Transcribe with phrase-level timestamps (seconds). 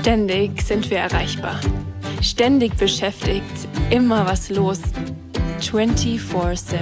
[0.00, 1.60] Ständig sind wir erreichbar.
[2.22, 4.80] Ständig beschäftigt, immer was los.
[5.60, 6.78] 24-7.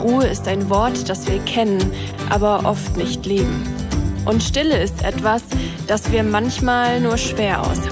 [0.00, 1.92] Ruhe ist ein Wort, das wir kennen,
[2.30, 3.64] aber oft nicht leben.
[4.26, 5.42] Und Stille ist etwas,
[5.88, 7.90] das wir manchmal nur schwer aushalten.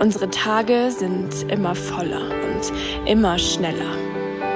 [0.00, 3.96] Unsere Tage sind immer voller und immer schneller.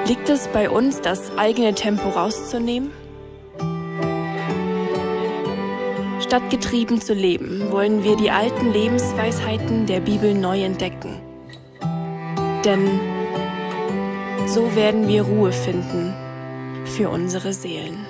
[0.09, 2.91] Liegt es bei uns, das eigene Tempo rauszunehmen?
[6.27, 11.21] Statt getrieben zu leben, wollen wir die alten Lebensweisheiten der Bibel neu entdecken.
[12.65, 13.01] Denn
[14.49, 16.12] so werden wir Ruhe finden
[16.85, 18.05] für unsere Seelen.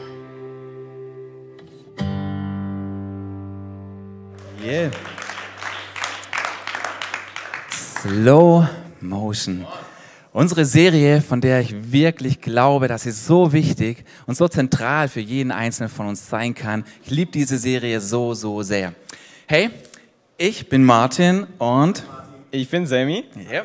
[4.65, 4.91] Yeah.
[7.71, 8.67] Slow
[9.03, 9.67] Motion.
[10.37, 15.21] Unsere Serie, von der ich wirklich glaube, dass sie so wichtig und so zentral für
[15.21, 16.85] jeden Einzelnen von uns sein kann.
[17.03, 18.93] Ich liebe diese Serie so, so sehr.
[19.47, 19.71] Hey,
[20.37, 22.05] ich bin Martin und
[22.51, 23.25] ich bin Sammy.
[23.51, 23.65] Yeah.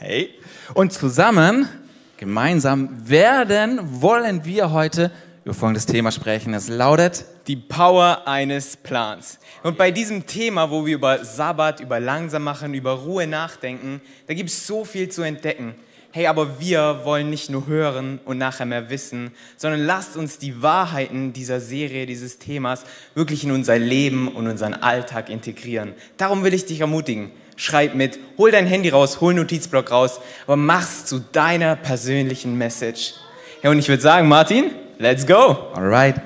[0.00, 0.30] Hey.
[0.74, 1.68] Und zusammen,
[2.16, 5.12] gemeinsam werden, wollen wir heute
[5.44, 6.52] über folgendes Thema sprechen.
[6.52, 9.38] Es lautet die Power eines Plans.
[9.62, 14.34] Und bei diesem Thema, wo wir über Sabbat, über langsam machen, über Ruhe nachdenken, da
[14.34, 15.76] gibt es so viel zu entdecken
[16.12, 20.62] hey, aber wir wollen nicht nur hören und nachher mehr wissen, sondern lasst uns die
[20.62, 25.94] Wahrheiten dieser Serie, dieses Themas wirklich in unser Leben und unseren Alltag integrieren.
[26.18, 27.30] Darum will ich dich ermutigen.
[27.56, 33.14] Schreib mit, hol dein Handy raus, hol Notizblock raus, aber mach's zu deiner persönlichen Message.
[33.62, 35.56] Ja, und ich würde sagen, Martin, let's go.
[35.72, 36.20] Alright,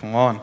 [0.00, 0.40] come on.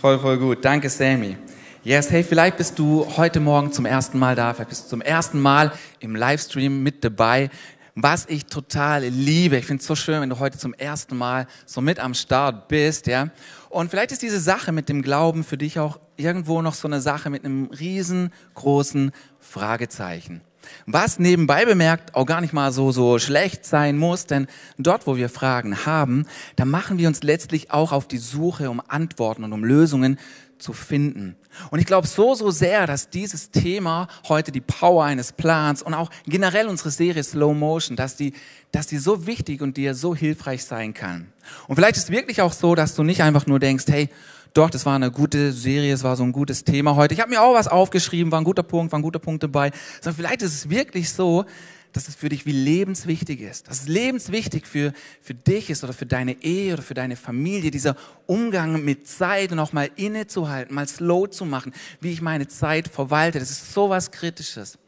[0.00, 0.64] Voll, voll gut.
[0.64, 1.36] Danke, Sammy.
[1.82, 5.00] Yes, hey, vielleicht bist du heute Morgen zum ersten Mal da, vielleicht bist du zum
[5.00, 7.48] ersten Mal im Livestream mit dabei
[7.96, 9.56] was ich total liebe.
[9.56, 12.68] Ich finde es so schön, wenn du heute zum ersten Mal so mit am Start
[12.68, 13.30] bist, ja.
[13.70, 17.00] Und vielleicht ist diese Sache mit dem Glauben für dich auch irgendwo noch so eine
[17.00, 20.42] Sache mit einem riesengroßen Fragezeichen.
[20.84, 24.46] Was nebenbei bemerkt auch gar nicht mal so, so schlecht sein muss, denn
[24.78, 26.26] dort, wo wir Fragen haben,
[26.56, 30.18] da machen wir uns letztlich auch auf die Suche um Antworten und um Lösungen
[30.58, 31.36] zu finden.
[31.70, 35.94] Und ich glaube so, so sehr, dass dieses Thema heute die Power eines Plans und
[35.94, 38.32] auch generell unsere Serie Slow Motion, dass die,
[38.72, 41.32] dass die so wichtig und dir so hilfreich sein kann.
[41.68, 44.08] Und vielleicht ist es wirklich auch so, dass du nicht einfach nur denkst, hey,
[44.54, 47.12] doch, das war eine gute Serie, es war so ein gutes Thema heute.
[47.12, 49.70] Ich habe mir auch was aufgeschrieben, war ein guter Punkt, war ein guter Punkt dabei.
[50.00, 51.44] Sondern vielleicht ist es wirklich so,
[51.92, 53.68] dass es für dich wie lebenswichtig ist.
[53.68, 54.92] Dass es lebenswichtig für,
[55.22, 59.52] für dich ist oder für deine Ehe oder für deine Familie, dieser Umgang mit Zeit
[59.52, 63.38] und auch mal innezuhalten, mal slow zu machen, wie ich meine Zeit verwalte.
[63.38, 64.78] Das ist so was Kritisches.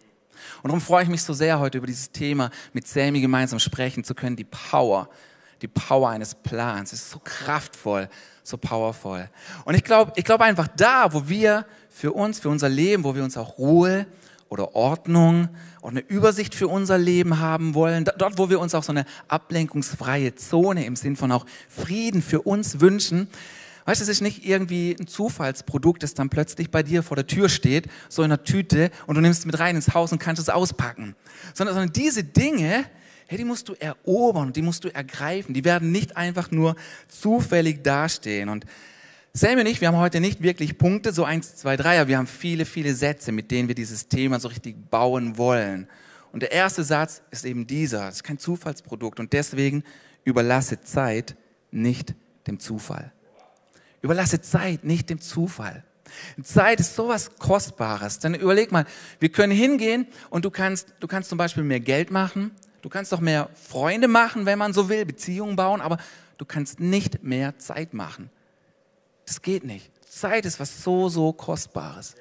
[0.62, 4.04] Und darum freue ich mich so sehr, heute über dieses Thema mit Sammy gemeinsam sprechen
[4.04, 4.36] zu können.
[4.36, 5.08] Die Power,
[5.62, 6.92] die Power eines Plans.
[6.92, 8.08] Ist so kraftvoll,
[8.42, 9.28] so powerful.
[9.64, 13.14] Und ich glaube, ich glaube einfach da, wo wir für uns, für unser Leben, wo
[13.14, 14.06] wir uns auch Ruhe
[14.48, 15.48] oder Ordnung
[15.80, 19.04] und eine Übersicht für unser Leben haben wollen, dort, wo wir uns auch so eine
[19.28, 23.28] ablenkungsfreie Zone im Sinn von auch Frieden für uns wünschen,
[23.88, 27.26] Weißt du, es ist nicht irgendwie ein Zufallsprodukt, das dann plötzlich bei dir vor der
[27.26, 30.18] Tür steht, so in einer Tüte, und du nimmst es mit rein ins Haus und
[30.18, 31.16] kannst es auspacken.
[31.54, 32.84] Sondern, sondern diese Dinge,
[33.28, 35.54] hey, die musst du erobern, die musst du ergreifen.
[35.54, 36.76] Die werden nicht einfach nur
[37.08, 38.50] zufällig dastehen.
[38.50, 38.66] Und
[39.34, 42.18] Sam und ich, wir haben heute nicht wirklich Punkte, so eins, zwei, drei, aber wir
[42.18, 45.86] haben viele, viele Sätze, mit denen wir dieses Thema so richtig bauen wollen.
[46.32, 48.06] Und der erste Satz ist eben dieser.
[48.06, 49.84] Das ist kein Zufallsprodukt und deswegen
[50.24, 51.36] überlasse Zeit
[51.70, 52.14] nicht
[52.46, 53.12] dem Zufall.
[54.02, 55.84] Überlasse Zeit nicht dem Zufall.
[56.42, 58.18] Zeit ist sowas Kostbares.
[58.18, 58.86] Dann überleg mal,
[59.20, 62.50] wir können hingehen und du kannst, du kannst zum Beispiel mehr Geld machen,
[62.82, 65.98] du kannst doch mehr Freunde machen, wenn man so will, Beziehungen bauen, aber
[66.38, 68.30] du kannst nicht mehr Zeit machen.
[69.28, 69.90] Das geht nicht.
[70.08, 72.14] Zeit ist was so, so Kostbares.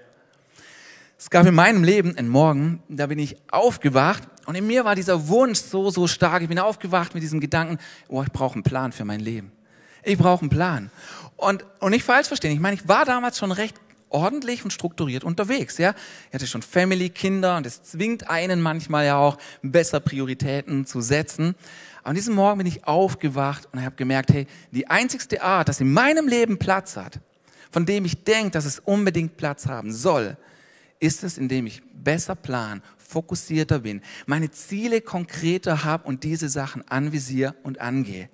[1.17, 4.93] Es gab in meinem Leben einen Morgen, da bin ich aufgewacht und in mir war
[4.93, 6.41] dieser Wunsch so, so stark.
[6.41, 9.53] Ich bin aufgewacht mit diesem Gedanken, oh, ich brauche einen Plan für mein Leben.
[10.03, 10.91] Ich brauche einen Plan.
[11.37, 12.51] Und, und nicht falsch verstehen.
[12.51, 13.77] Ich meine, ich war damals schon recht
[14.09, 15.77] ordentlich und strukturiert unterwegs.
[15.77, 15.95] Ja,
[16.27, 21.01] ich hatte schon Family, Kinder und es zwingt einen manchmal ja auch besser Prioritäten zu
[21.01, 21.55] setzen.
[22.07, 25.91] An diesem Morgen bin ich aufgewacht und habe gemerkt, hey, die einzigste Art, dass in
[25.91, 27.19] meinem Leben Platz hat,
[27.69, 30.37] von dem ich denke, dass es unbedingt Platz haben soll,
[31.01, 36.87] ist es, indem ich besser plan, fokussierter bin, meine Ziele konkreter habe und diese Sachen
[36.87, 38.29] anvisiere und angehe.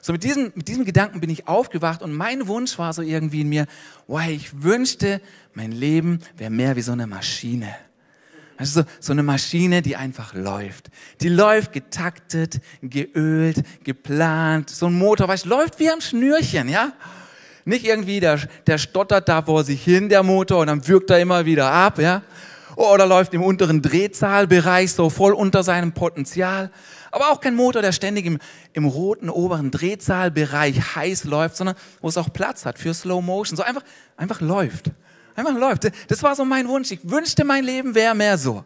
[0.00, 3.42] So mit diesem, mit diesem Gedanken bin ich aufgewacht und mein Wunsch war so irgendwie
[3.42, 3.66] in mir,
[4.08, 5.22] wow, ich wünschte,
[5.54, 7.72] mein Leben wäre mehr wie so eine Maschine.
[8.62, 10.90] Also so, so eine Maschine, die einfach läuft.
[11.20, 14.70] Die läuft getaktet, geölt, geplant.
[14.70, 16.92] So ein Motor, weißt, läuft wie am Schnürchen, ja?
[17.64, 18.38] Nicht irgendwie, der,
[18.68, 21.98] der stottert da vor sich hin, der Motor, und dann wirkt er immer wieder ab,
[21.98, 22.22] ja.
[22.76, 26.70] Oder läuft im unteren Drehzahlbereich so voll unter seinem Potenzial.
[27.10, 28.38] Aber auch kein Motor, der ständig im,
[28.74, 33.56] im roten oberen Drehzahlbereich heiß läuft, sondern wo es auch Platz hat für Slow Motion.
[33.56, 33.82] So einfach,
[34.16, 34.92] einfach läuft.
[35.34, 35.90] Einfach läuft.
[36.08, 36.90] Das war so mein Wunsch.
[36.90, 38.64] Ich wünschte, mein Leben wäre mehr so.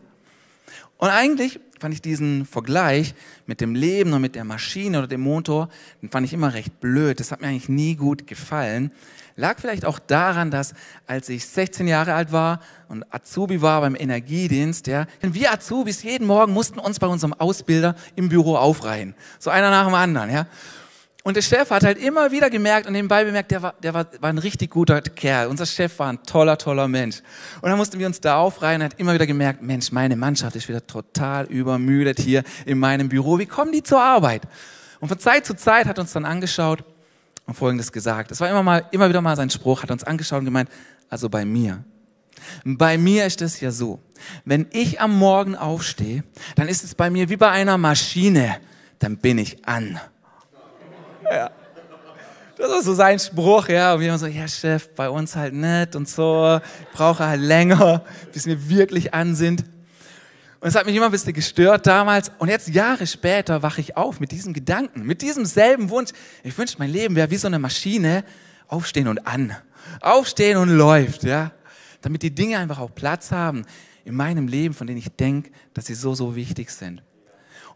[0.98, 3.14] Und eigentlich fand ich diesen Vergleich
[3.46, 5.68] mit dem Leben und mit der Maschine oder dem Motor,
[6.00, 7.20] den fand ich immer recht blöd.
[7.20, 8.90] Das hat mir eigentlich nie gut gefallen.
[9.38, 10.72] Lag vielleicht auch daran, dass
[11.06, 16.26] als ich 16 Jahre alt war und Azubi war beim Energiedienst, ja, wir Azubis jeden
[16.26, 19.14] Morgen mussten uns bei unserem Ausbilder im Büro aufreihen.
[19.38, 20.46] So einer nach dem anderen, ja.
[21.26, 24.06] Und der Chef hat halt immer wieder gemerkt und nebenbei bemerkt, der war, der war,
[24.20, 25.48] war ein richtig guter Kerl.
[25.48, 27.20] Unser Chef war ein toller, toller Mensch.
[27.60, 30.54] Und dann mussten wir uns da aufreihen und hat immer wieder gemerkt, Mensch, meine Mannschaft
[30.54, 33.40] ist wieder total übermüdet hier in meinem Büro.
[33.40, 34.42] Wie kommen die zur Arbeit?
[35.00, 36.84] Und von Zeit zu Zeit hat uns dann angeschaut
[37.44, 38.30] und Folgendes gesagt.
[38.30, 40.68] Das war immer mal, immer wieder mal sein Spruch, hat uns angeschaut und gemeint,
[41.10, 41.82] also bei mir.
[42.64, 43.98] Bei mir ist es ja so,
[44.44, 46.22] wenn ich am Morgen aufstehe,
[46.54, 48.58] dann ist es bei mir wie bei einer Maschine,
[49.00, 49.98] dann bin ich an.
[51.30, 51.50] Ja.
[52.58, 53.94] Das ist so sein Spruch, ja.
[53.94, 56.58] Und wir immer so, ja, Chef, bei uns halt nett und so.
[56.94, 58.02] Brauche halt länger,
[58.32, 59.64] bis wir wirklich an sind.
[60.60, 62.32] Und es hat mich immer ein bisschen gestört damals.
[62.38, 66.12] Und jetzt Jahre später wache ich auf mit diesem Gedanken, mit diesem selben Wunsch.
[66.42, 68.24] Ich wünschte, mein Leben wäre wie so eine Maschine.
[68.68, 69.54] Aufstehen und an.
[70.00, 71.52] Aufstehen und läuft, ja.
[72.00, 73.64] Damit die Dinge einfach auch Platz haben
[74.04, 77.02] in meinem Leben, von denen ich denke, dass sie so, so wichtig sind.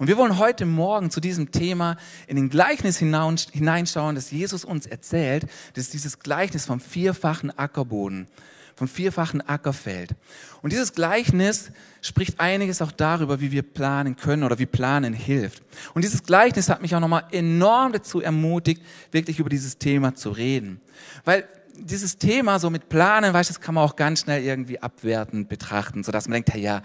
[0.01, 4.87] Und wir wollen heute Morgen zu diesem Thema in den Gleichnis hineinschauen, das Jesus uns
[4.87, 5.43] erzählt.
[5.75, 8.27] Das ist dieses Gleichnis vom vierfachen Ackerboden,
[8.75, 10.15] vom vierfachen Ackerfeld.
[10.63, 11.71] Und dieses Gleichnis
[12.01, 15.63] spricht einiges auch darüber, wie wir planen können oder wie planen hilft.
[15.93, 18.81] Und dieses Gleichnis hat mich auch nochmal enorm dazu ermutigt,
[19.13, 20.81] wirklich über dieses Thema zu reden.
[21.27, 21.47] Weil
[21.77, 25.51] dieses Thema so mit Planen, weißt du, das kann man auch ganz schnell irgendwie abwertend
[25.51, 26.81] betrachten, sodass man denkt, hey, ja,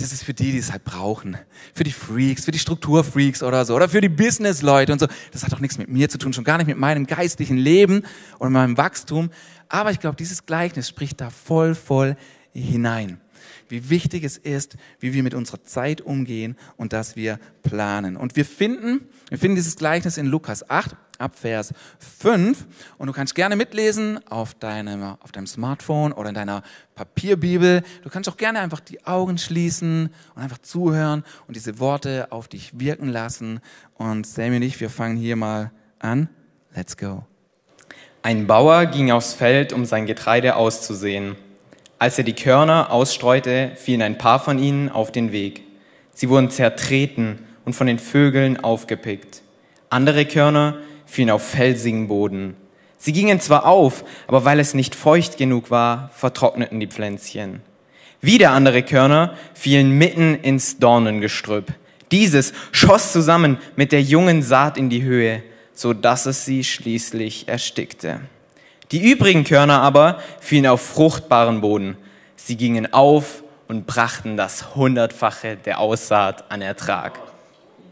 [0.00, 1.36] das ist für die, die es halt brauchen.
[1.74, 3.74] Für die Freaks, für die Strukturfreaks oder so.
[3.74, 5.06] Oder für die Business-Leute und so.
[5.32, 8.02] Das hat doch nichts mit mir zu tun, schon gar nicht mit meinem geistlichen Leben
[8.38, 9.30] oder meinem Wachstum.
[9.68, 12.16] Aber ich glaube, dieses Gleichnis spricht da voll, voll
[12.52, 13.20] hinein.
[13.70, 18.16] Wie wichtig es ist, wie wir mit unserer Zeit umgehen und dass wir planen.
[18.16, 21.72] Und wir finden, wir finden dieses Gleichnis in Lukas 8 ab Vers
[22.20, 22.66] 5.
[22.98, 26.62] Und du kannst gerne mitlesen auf deinem, auf deinem Smartphone oder in deiner
[26.94, 27.82] Papierbibel.
[28.02, 32.48] Du kannst auch gerne einfach die Augen schließen und einfach zuhören und diese Worte auf
[32.48, 33.60] dich wirken lassen.
[33.94, 36.28] Und Sammy und ich, wir fangen hier mal an.
[36.74, 37.24] Let's go.
[38.22, 41.36] Ein Bauer ging aufs Feld, um sein Getreide auszusehen.
[42.00, 45.64] Als er die Körner ausstreute, fielen ein paar von ihnen auf den Weg.
[46.14, 49.42] Sie wurden zertreten und von den Vögeln aufgepickt.
[49.90, 52.56] Andere Körner fielen auf felsigen Boden.
[52.96, 57.60] Sie gingen zwar auf, aber weil es nicht feucht genug war, vertrockneten die Pflänzchen.
[58.22, 61.66] Wieder andere Körner fielen mitten ins Dornengestrüpp.
[62.12, 65.42] Dieses schoss zusammen mit der jungen Saat in die Höhe,
[65.74, 68.20] so dass es sie schließlich erstickte.
[68.92, 71.96] Die übrigen Körner aber fielen auf fruchtbaren Boden.
[72.36, 77.20] Sie gingen auf und brachten das Hundertfache der Aussaat an Ertrag.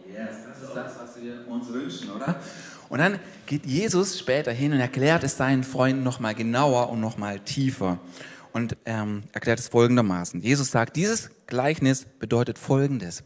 [0.06, 2.34] Yes, das ist das, was wir uns wünschen, oder?
[2.88, 7.38] Und dann geht Jesus später hin und erklärt es seinen Freunden nochmal genauer und nochmal
[7.38, 7.98] tiefer.
[8.52, 10.40] Und ähm, erklärt es folgendermaßen.
[10.40, 13.22] Jesus sagt, dieses Gleichnis bedeutet Folgendes.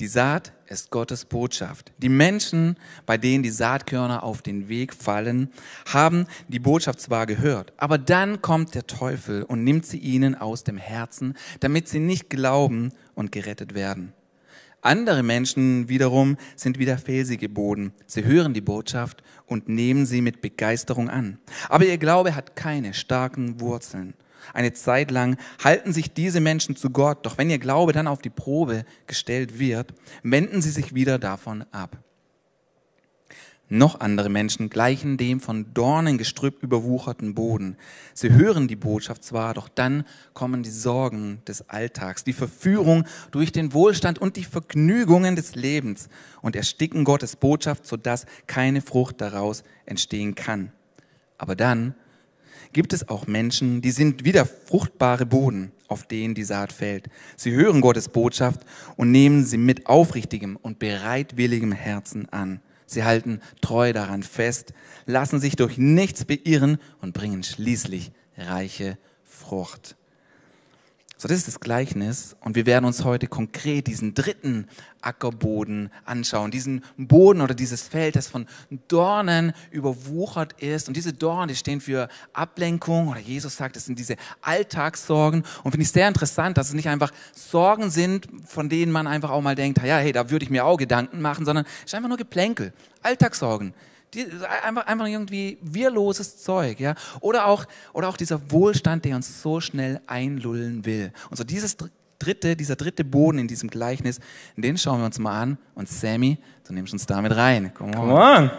[0.00, 1.92] Die Saat ist Gottes Botschaft.
[1.98, 5.50] Die Menschen, bei denen die Saatkörner auf den Weg fallen,
[5.84, 10.64] haben die Botschaft zwar gehört, aber dann kommt der Teufel und nimmt sie ihnen aus
[10.64, 14.14] dem Herzen, damit sie nicht glauben und gerettet werden.
[14.80, 17.92] Andere Menschen wiederum sind wieder felsige Boden.
[18.06, 21.36] Sie hören die Botschaft und nehmen sie mit Begeisterung an.
[21.68, 24.14] Aber ihr Glaube hat keine starken Wurzeln.
[24.54, 28.22] Eine Zeit lang halten sich diese Menschen zu Gott, doch wenn ihr Glaube dann auf
[28.22, 31.98] die Probe gestellt wird, wenden sie sich wieder davon ab.
[33.72, 37.76] Noch andere Menschen gleichen dem von Dornengestrüpp überwucherten Boden.
[38.14, 40.02] Sie hören die Botschaft zwar, doch dann
[40.34, 46.08] kommen die Sorgen des Alltags, die Verführung durch den Wohlstand und die Vergnügungen des Lebens
[46.42, 50.72] und ersticken Gottes Botschaft, sodass keine Frucht daraus entstehen kann.
[51.38, 51.94] Aber dann
[52.72, 57.08] gibt es auch Menschen, die sind wie der fruchtbare Boden, auf den die Saat fällt.
[57.36, 58.60] Sie hören Gottes Botschaft
[58.96, 62.60] und nehmen sie mit aufrichtigem und bereitwilligem Herzen an.
[62.86, 64.72] Sie halten treu daran fest,
[65.06, 69.96] lassen sich durch nichts beirren und bringen schließlich reiche Frucht.
[71.20, 74.66] So, das ist das Gleichnis und wir werden uns heute konkret diesen dritten
[75.02, 76.50] Ackerboden anschauen.
[76.50, 78.46] Diesen Boden oder dieses Feld, das von
[78.88, 80.88] Dornen überwuchert ist.
[80.88, 85.44] Und diese Dornen, die stehen für Ablenkung oder Jesus sagt, das sind diese Alltagssorgen.
[85.62, 89.28] Und finde ich sehr interessant, dass es nicht einfach Sorgen sind, von denen man einfach
[89.28, 91.94] auch mal denkt, ja, hey, da würde ich mir auch Gedanken machen, sondern es ist
[91.94, 92.72] einfach nur Geplänkel,
[93.02, 93.74] Alltagssorgen.
[94.14, 94.26] Die,
[94.64, 96.94] einfach, einfach irgendwie wirrloses Zeug, ja.
[97.20, 101.12] Oder auch, oder auch dieser Wohlstand, der uns so schnell einlullen will.
[101.30, 101.76] Und so dieses
[102.18, 104.20] dritte, dieser dritte Boden in diesem Gleichnis,
[104.56, 105.58] den schauen wir uns mal an.
[105.74, 107.72] Und Sammy, du nimmst uns damit rein.
[107.74, 108.10] Come on.
[108.10, 108.50] On.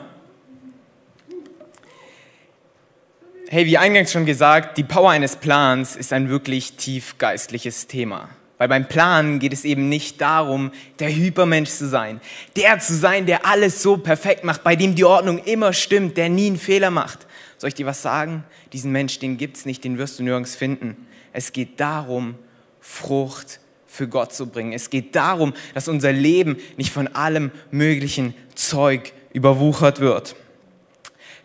[3.50, 8.30] Hey, wie eingangs schon gesagt, die Power eines Plans ist ein wirklich tief geistliches Thema.
[8.62, 12.22] Weil beim Planen geht es eben nicht darum, der Hypermensch zu sein.
[12.56, 16.30] Der zu sein, der alles so perfekt macht, bei dem die Ordnung immer stimmt, der
[16.30, 17.26] nie einen Fehler macht.
[17.58, 18.44] Soll ich dir was sagen?
[18.72, 21.08] Diesen Mensch, den gibt's nicht, den wirst du nirgends finden.
[21.34, 22.36] Es geht darum,
[22.80, 24.74] Frucht für Gott zu bringen.
[24.74, 30.36] Es geht darum, dass unser Leben nicht von allem möglichen Zeug überwuchert wird.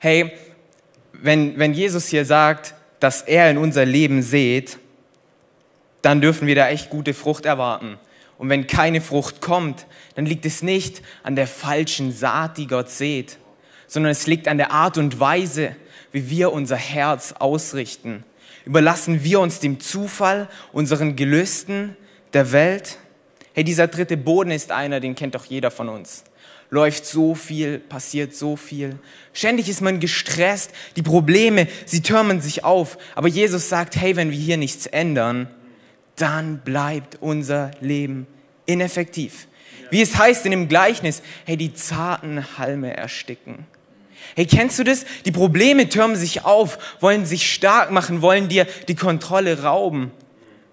[0.00, 0.32] Hey,
[1.14, 4.76] wenn, wenn Jesus hier sagt, dass er in unser Leben seht,
[6.06, 7.98] dann dürfen wir da echt gute Frucht erwarten.
[8.38, 12.90] Und wenn keine Frucht kommt, dann liegt es nicht an der falschen Saat, die Gott
[12.90, 13.38] sät,
[13.88, 15.74] sondern es liegt an der Art und Weise,
[16.12, 18.22] wie wir unser Herz ausrichten.
[18.64, 21.96] Überlassen wir uns dem Zufall, unseren Gelüsten
[22.34, 22.98] der Welt?
[23.52, 26.22] Hey, dieser dritte Boden ist einer, den kennt doch jeder von uns.
[26.70, 29.00] Läuft so viel, passiert so viel.
[29.32, 32.96] Ständig ist man gestresst, die Probleme, sie türmen sich auf.
[33.16, 35.48] Aber Jesus sagt, hey, wenn wir hier nichts ändern,
[36.16, 38.26] dann bleibt unser Leben
[38.64, 39.46] ineffektiv.
[39.90, 43.66] Wie es heißt in dem Gleichnis, hey, die zarten Halme ersticken.
[44.34, 45.04] Hey, kennst du das?
[45.24, 50.10] Die Probleme türmen sich auf, wollen sich stark machen, wollen dir die Kontrolle rauben,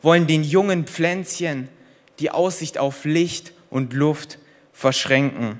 [0.02, 1.70] wollen den jungen Pflänzchen
[2.20, 4.40] die Aussicht auf Licht und Luft
[4.72, 5.60] verschränken.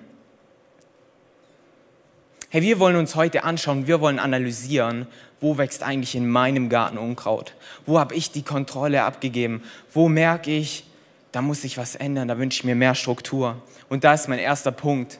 [2.50, 5.08] Hey, wir wollen uns heute anschauen, wir wollen analysieren,
[5.44, 7.54] wo wächst eigentlich in meinem Garten Unkraut?
[7.86, 9.62] Wo habe ich die Kontrolle abgegeben?
[9.92, 10.86] Wo merke ich,
[11.34, 13.62] da muss sich was ändern, da wünsche ich mir mehr Struktur.
[13.90, 15.20] Und da ist mein erster Punkt.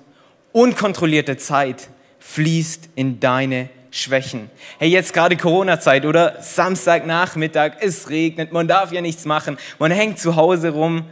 [0.54, 1.90] Unkontrollierte Zeit
[2.20, 4.50] fließt in deine Schwächen.
[4.80, 6.42] Hey, jetzt gerade Corona-Zeit, oder?
[6.42, 11.04] Samstagnachmittag, es regnet, man darf ja nichts machen, man hängt zu Hause rum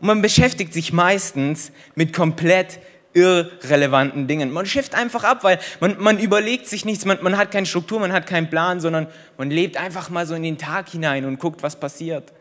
[0.00, 2.80] und man beschäftigt sich meistens mit komplett
[3.14, 4.52] irrelevanten Dingen.
[4.52, 8.00] Man schifft einfach ab, weil man, man überlegt sich nichts, man, man hat keine Struktur,
[8.00, 11.38] man hat keinen Plan, sondern man lebt einfach mal so in den Tag hinein und
[11.38, 12.32] guckt, was passiert.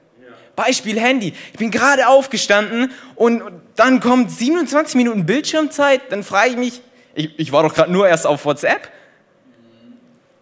[0.56, 1.34] Beispiel Handy.
[1.54, 3.44] Ich bin gerade aufgestanden und
[3.76, 6.82] dann kommt 27 Minuten Bildschirmzeit, dann frage ich mich,
[7.14, 8.90] ich, ich war doch gerade nur erst auf WhatsApp.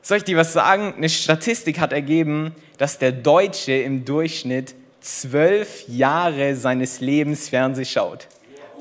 [0.02, 0.94] Soll ich dir was sagen?
[0.96, 8.28] Eine Statistik hat ergeben, dass der Deutsche im Durchschnitt zwölf Jahre seines Lebens Fernseh schaut.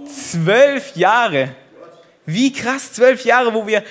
[0.06, 1.54] Zwölf Jahre.
[2.26, 3.82] Wie krass, zwölf Jahre, wo wir,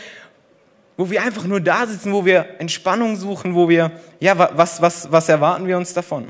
[0.97, 5.11] wo wir einfach nur da sitzen, wo wir Entspannung suchen, wo wir, ja, was, was,
[5.11, 6.29] was erwarten wir uns davon?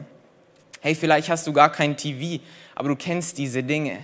[0.82, 2.44] Hey, vielleicht hast du gar kein TV,
[2.76, 4.00] aber du kennst diese Dinge.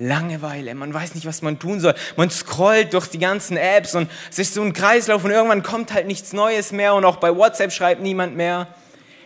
[0.00, 1.94] Langeweile, man weiß nicht, was man tun soll.
[2.16, 5.92] Man scrollt durch die ganzen Apps und es ist so ein Kreislauf und irgendwann kommt
[5.92, 8.68] halt nichts Neues mehr und auch bei WhatsApp schreibt niemand mehr.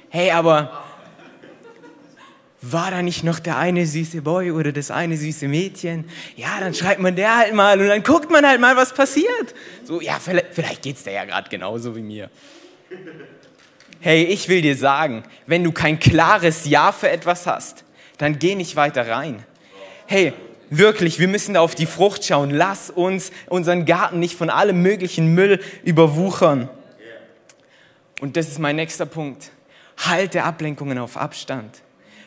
[0.08, 0.82] Hey, aber
[2.62, 6.04] war da nicht noch der eine süße Boy oder das eine süße Mädchen?
[6.36, 9.54] Ja, dann schreibt man der halt mal und dann guckt man halt mal, was passiert.
[9.82, 12.30] So, ja, vielleicht, vielleicht geht's dir ja gerade genauso wie mir.
[14.00, 17.84] Hey, ich will dir sagen, wenn du kein klares Ja für etwas hast,
[18.18, 19.44] dann geh nicht weiter rein.
[20.06, 20.32] Hey,
[20.70, 22.50] wirklich, wir müssen da auf die Frucht schauen.
[22.50, 26.68] Lass uns unseren Garten nicht von allem möglichen Müll überwuchern.
[28.20, 29.50] Und das ist mein nächster Punkt.
[29.96, 31.82] Halte Ablenkungen auf Abstand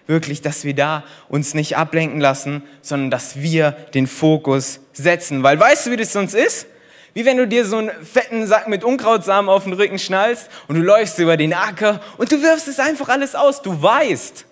[0.07, 5.43] wirklich, dass wir da uns nicht ablenken lassen, sondern dass wir den Fokus setzen.
[5.43, 6.67] Weil weißt du, wie das sonst ist?
[7.13, 10.75] Wie wenn du dir so einen fetten Sack mit Unkrautsamen auf den Rücken schnallst und
[10.75, 13.61] du läufst über den Acker und du wirfst es einfach alles aus.
[13.61, 14.45] Du weißt,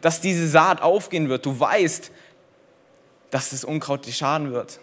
[0.00, 1.46] dass diese Saat aufgehen wird.
[1.46, 2.10] Du weißt,
[3.30, 4.80] dass das Unkraut dir schaden wird.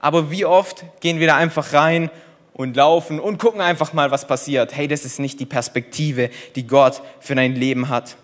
[0.00, 2.10] Aber wie oft gehen wir da einfach rein
[2.52, 4.76] und laufen und gucken einfach mal, was passiert.
[4.76, 8.16] Hey, das ist nicht die Perspektive, die Gott für dein Leben hat.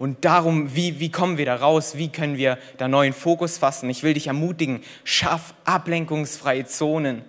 [0.00, 1.94] Und darum, wie, wie kommen wir da raus?
[1.94, 3.90] Wie können wir da neuen Fokus fassen?
[3.90, 7.22] Ich will dich ermutigen, schaff ablenkungsfreie Zonen.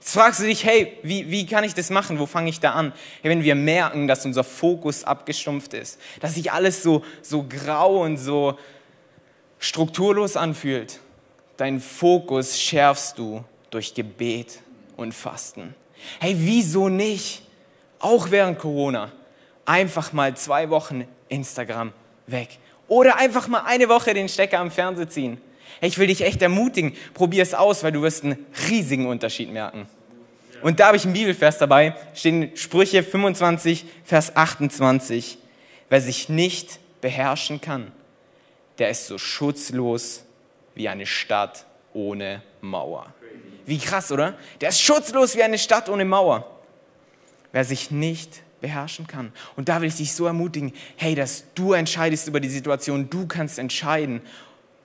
[0.00, 2.18] Jetzt fragst du dich, hey, wie, wie kann ich das machen?
[2.18, 2.92] Wo fange ich da an?
[3.22, 8.02] Hey, wenn wir merken, dass unser Fokus abgestumpft ist, dass sich alles so, so grau
[8.02, 8.58] und so
[9.60, 10.98] strukturlos anfühlt,
[11.56, 14.58] deinen Fokus schärfst du durch Gebet
[14.96, 15.72] und Fasten.
[16.18, 17.42] Hey, wieso nicht?
[18.00, 19.12] Auch während Corona.
[19.66, 21.92] Einfach mal zwei Wochen Instagram
[22.30, 22.58] weg.
[22.86, 25.40] Oder einfach mal eine Woche den Stecker am Fernseher ziehen.
[25.80, 29.86] Ich will dich echt ermutigen, probier es aus, weil du wirst einen riesigen Unterschied merken.
[30.62, 35.38] Und da habe ich einen Bibelvers dabei, stehen Sprüche 25, Vers 28.
[35.88, 37.92] Wer sich nicht beherrschen kann,
[38.78, 40.24] der ist so schutzlos
[40.74, 43.12] wie eine Stadt ohne Mauer.
[43.66, 44.36] Wie krass, oder?
[44.60, 46.48] Der ist schutzlos wie eine Stadt ohne Mauer.
[47.52, 49.32] Wer sich nicht beherrschen kann.
[49.56, 53.26] Und da will ich dich so ermutigen, hey, dass du entscheidest über die Situation, du
[53.26, 54.20] kannst entscheiden,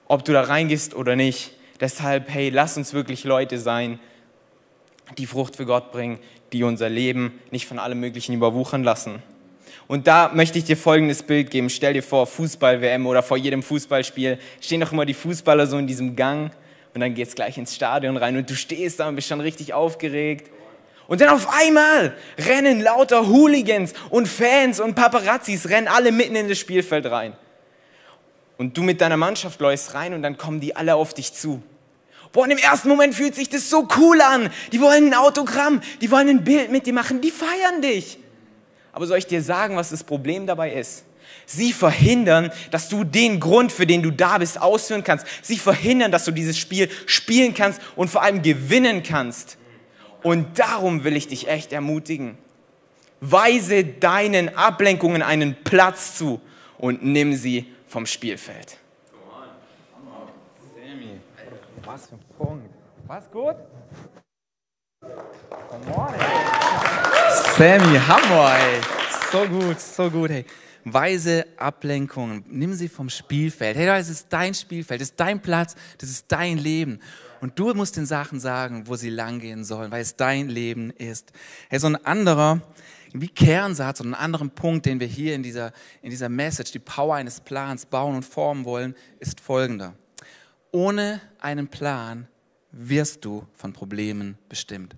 [0.08, 1.54] ob du da reingehst oder nicht.
[1.80, 4.00] Deshalb, hey, lass uns wirklich Leute sein,
[5.18, 6.20] die Frucht für Gott bringen,
[6.54, 9.22] die unser Leben nicht von allem Möglichen überwuchern lassen.
[9.88, 11.70] Und da möchte ich dir folgendes Bild geben.
[11.70, 15.88] Stell dir vor, Fußball-WM oder vor jedem Fußballspiel stehen doch immer die Fußballer so in
[15.88, 16.52] diesem Gang
[16.94, 19.42] und dann geht es gleich ins Stadion rein und du stehst da und bist schon
[19.42, 20.52] richtig aufgeregt.
[21.08, 26.48] Und dann auf einmal rennen lauter Hooligans und Fans und Paparazzis, rennen alle mitten in
[26.48, 27.36] das Spielfeld rein.
[28.58, 31.62] Und du mit deiner Mannschaft läufst rein und dann kommen die alle auf dich zu.
[32.32, 34.50] Boah, und im ersten Moment fühlt sich das so cool an.
[34.72, 38.18] Die wollen ein Autogramm, die wollen ein Bild mit dir machen, die feiern dich.
[38.92, 41.04] Aber soll ich dir sagen, was das Problem dabei ist?
[41.46, 45.26] Sie verhindern, dass du den Grund, für den du da bist, ausführen kannst.
[45.42, 49.58] Sie verhindern, dass du dieses Spiel spielen kannst und vor allem gewinnen kannst.
[50.24, 52.38] Und darum will ich dich echt ermutigen.
[53.20, 56.42] Weise deinen Ablenkungen einen Platz zu
[56.78, 58.78] und nimm sie vom Spielfeld.
[61.86, 62.70] Was für ein Punkt.
[63.08, 63.56] Was gut?
[65.02, 66.14] Come on,
[67.58, 68.82] Sammy, Hammer, ey.
[69.32, 70.46] So gut, so gut, hey.
[70.86, 73.78] Weise Ablenkungen, nimm sie vom Spielfeld.
[73.78, 77.00] Hey, das ist dein Spielfeld, das ist dein Platz, das ist dein Leben.
[77.44, 81.34] Und du musst den Sachen sagen, wo sie langgehen sollen, weil es dein Leben ist.
[81.68, 82.62] Hey, so ein anderer,
[83.12, 86.80] wie Kernsatz und einen anderen Punkt, den wir hier in dieser, in dieser Message, die
[86.80, 89.94] Power eines Plans bauen und formen wollen, ist folgender.
[90.72, 92.30] Ohne einen Plan
[92.72, 94.96] wirst du von Problemen bestimmt.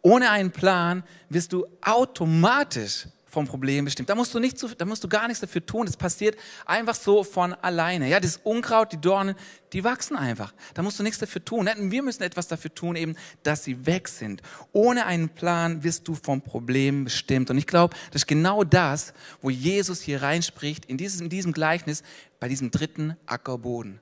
[0.00, 4.08] Ohne einen Plan wirst du automatisch vom Problem bestimmt.
[4.08, 5.84] Da musst du nicht, da musst du gar nichts dafür tun.
[5.84, 8.08] Das passiert einfach so von alleine.
[8.08, 9.34] Ja, das Unkraut, die Dornen,
[9.74, 10.54] die wachsen einfach.
[10.72, 11.68] Da musst du nichts dafür tun.
[11.76, 14.40] Wir müssen etwas dafür tun, eben, dass sie weg sind.
[14.72, 17.50] Ohne einen Plan wirst du vom Problem bestimmt.
[17.50, 21.52] Und ich glaube, das ist genau das, wo Jesus hier reinspricht, in diesem, in diesem
[21.52, 22.02] Gleichnis,
[22.40, 24.00] bei diesem dritten Ackerboden.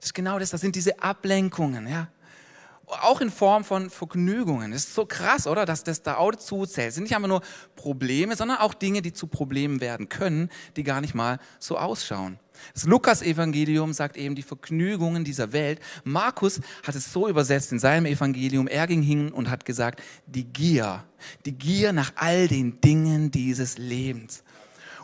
[0.00, 2.08] Das ist genau das, das sind diese Ablenkungen, ja
[2.86, 4.72] auch in Form von Vergnügungen.
[4.72, 5.64] Das ist so krass, oder?
[5.64, 6.88] Dass das da auch dazu zählt.
[6.88, 7.42] Es sind nicht einfach nur
[7.76, 12.38] Probleme, sondern auch Dinge, die zu Problemen werden können, die gar nicht mal so ausschauen.
[12.72, 15.80] Das Lukas-Evangelium sagt eben die Vergnügungen dieser Welt.
[16.04, 18.68] Markus hat es so übersetzt in seinem Evangelium.
[18.68, 21.04] Er ging hin und hat gesagt, die Gier,
[21.46, 24.44] die Gier nach all den Dingen dieses Lebens.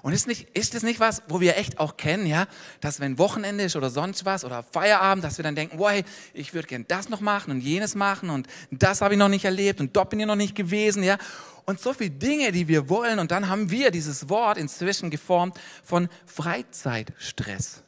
[0.02, 2.46] Und ist, nicht, ist das nicht was, wo wir echt auch kennen, ja,
[2.80, 5.92] dass wenn Wochenende ist oder sonst was oder Feierabend, dass wir dann denken, wow,
[6.32, 9.44] ich würde gern das noch machen und jenes machen und das habe ich noch nicht
[9.44, 11.18] erlebt und dort bin ich noch nicht gewesen, ja.
[11.66, 13.20] Und so viele Dinge, die wir wollen.
[13.20, 17.84] Und dann haben wir dieses Wort inzwischen geformt von Freizeitstress.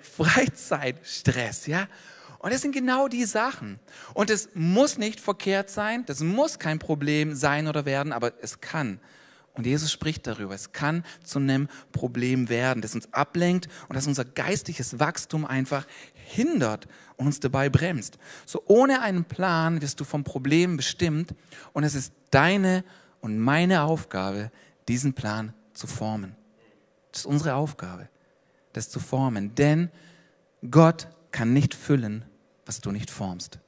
[0.00, 1.86] Freizeitstress, ja.
[2.38, 3.78] Und das sind genau die Sachen.
[4.14, 8.60] Und es muss nicht verkehrt sein, das muss kein Problem sein oder werden, aber es
[8.60, 9.00] kann
[9.58, 10.54] und Jesus spricht darüber.
[10.54, 15.84] Es kann zu einem Problem werden, das uns ablenkt und das unser geistliches Wachstum einfach
[16.14, 18.18] hindert und uns dabei bremst.
[18.46, 21.34] So ohne einen Plan wirst du vom Problem bestimmt
[21.72, 22.84] und es ist deine
[23.20, 24.52] und meine Aufgabe,
[24.86, 26.36] diesen Plan zu formen.
[27.10, 28.08] Das ist unsere Aufgabe,
[28.74, 29.56] das zu formen.
[29.56, 29.90] Denn
[30.70, 32.24] Gott kann nicht füllen,
[32.64, 33.58] was du nicht formst.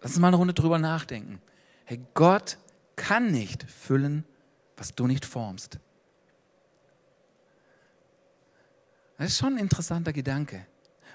[0.00, 1.40] Lass uns mal eine Runde drüber nachdenken.
[1.84, 2.58] Hey, Gott
[2.96, 4.24] kann nicht füllen,
[4.80, 5.78] was du nicht formst.
[9.18, 10.66] Das ist schon ein interessanter Gedanke.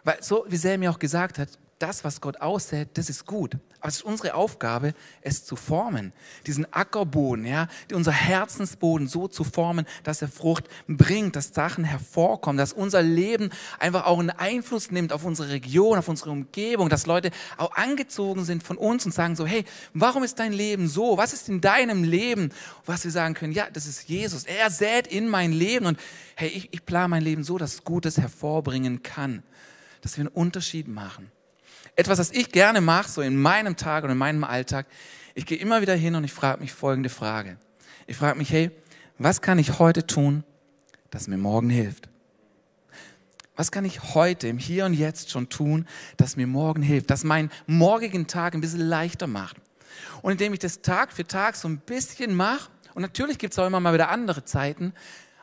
[0.03, 3.57] Weil so wie Selmi auch gesagt hat, das, was Gott aussät, das ist gut.
[3.81, 6.13] Aber es ist unsere Aufgabe, es zu formen.
[6.47, 12.57] Diesen Ackerboden, ja, unser Herzensboden so zu formen, dass er Frucht bringt, dass Sachen hervorkommen,
[12.57, 17.05] dass unser Leben einfach auch einen Einfluss nimmt auf unsere Region, auf unsere Umgebung, dass
[17.05, 21.17] Leute auch angezogen sind von uns und sagen so, hey, warum ist dein Leben so?
[21.17, 22.49] Was ist in deinem Leben?
[22.85, 24.45] Was wir sagen können, ja, das ist Jesus.
[24.45, 25.99] Er sät in mein Leben und
[26.35, 29.43] hey, ich, ich plane mein Leben so, dass es Gutes hervorbringen kann.
[30.01, 31.31] Dass wir einen Unterschied machen.
[31.95, 34.85] Etwas, was ich gerne mache, so in meinem Tag und in meinem Alltag.
[35.33, 37.57] Ich gehe immer wieder hin und ich frage mich folgende Frage.
[38.07, 38.71] Ich frage mich, hey,
[39.17, 40.43] was kann ich heute tun,
[41.09, 42.09] das mir morgen hilft?
[43.55, 47.23] Was kann ich heute im Hier und Jetzt schon tun, das mir morgen hilft, das
[47.23, 49.55] meinen morgigen Tag ein bisschen leichter macht?
[50.21, 53.59] Und indem ich das Tag für Tag so ein bisschen mache, und natürlich gibt es
[53.59, 54.93] auch immer mal wieder andere Zeiten,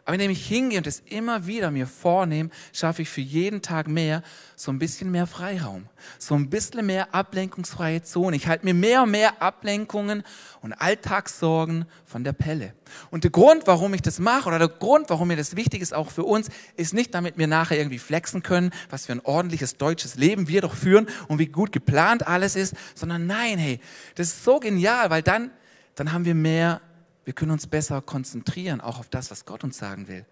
[0.05, 3.87] Aber indem ich hingehe und es immer wieder mir vornehme, schaffe ich für jeden Tag
[3.87, 4.23] mehr
[4.57, 5.87] so ein bisschen mehr Freiraum,
[6.19, 8.35] so ein bisschen mehr ablenkungsfreie Zone.
[8.35, 10.25] Ich halte mir mehr und mehr Ablenkungen
[10.61, 12.75] und Alltagssorgen von der Pelle.
[13.12, 15.95] Und der Grund, warum ich das mache oder der Grund, warum mir das wichtig ist,
[15.95, 19.77] auch für uns, ist nicht, damit wir nachher irgendwie flexen können, was für ein ordentliches
[19.77, 23.79] deutsches Leben wir doch führen und wie gut geplant alles ist, sondern nein, hey,
[24.17, 25.53] das ist so genial, weil dann,
[25.95, 26.81] dann haben wir mehr
[27.25, 30.25] wir können uns besser konzentrieren, auch auf das, was Gott uns sagen will.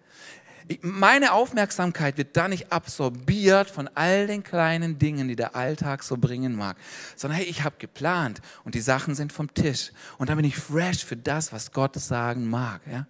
[0.81, 6.17] Meine Aufmerksamkeit wird da nicht absorbiert von all den kleinen Dingen, die der Alltag so
[6.17, 6.77] bringen mag,
[7.15, 10.55] sondern hey, ich habe geplant und die Sachen sind vom Tisch und dann bin ich
[10.55, 12.81] fresh für das, was Gott sagen mag.
[12.89, 13.07] Ja?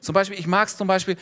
[0.00, 1.16] Zum Beispiel, ich mag es zum Beispiel,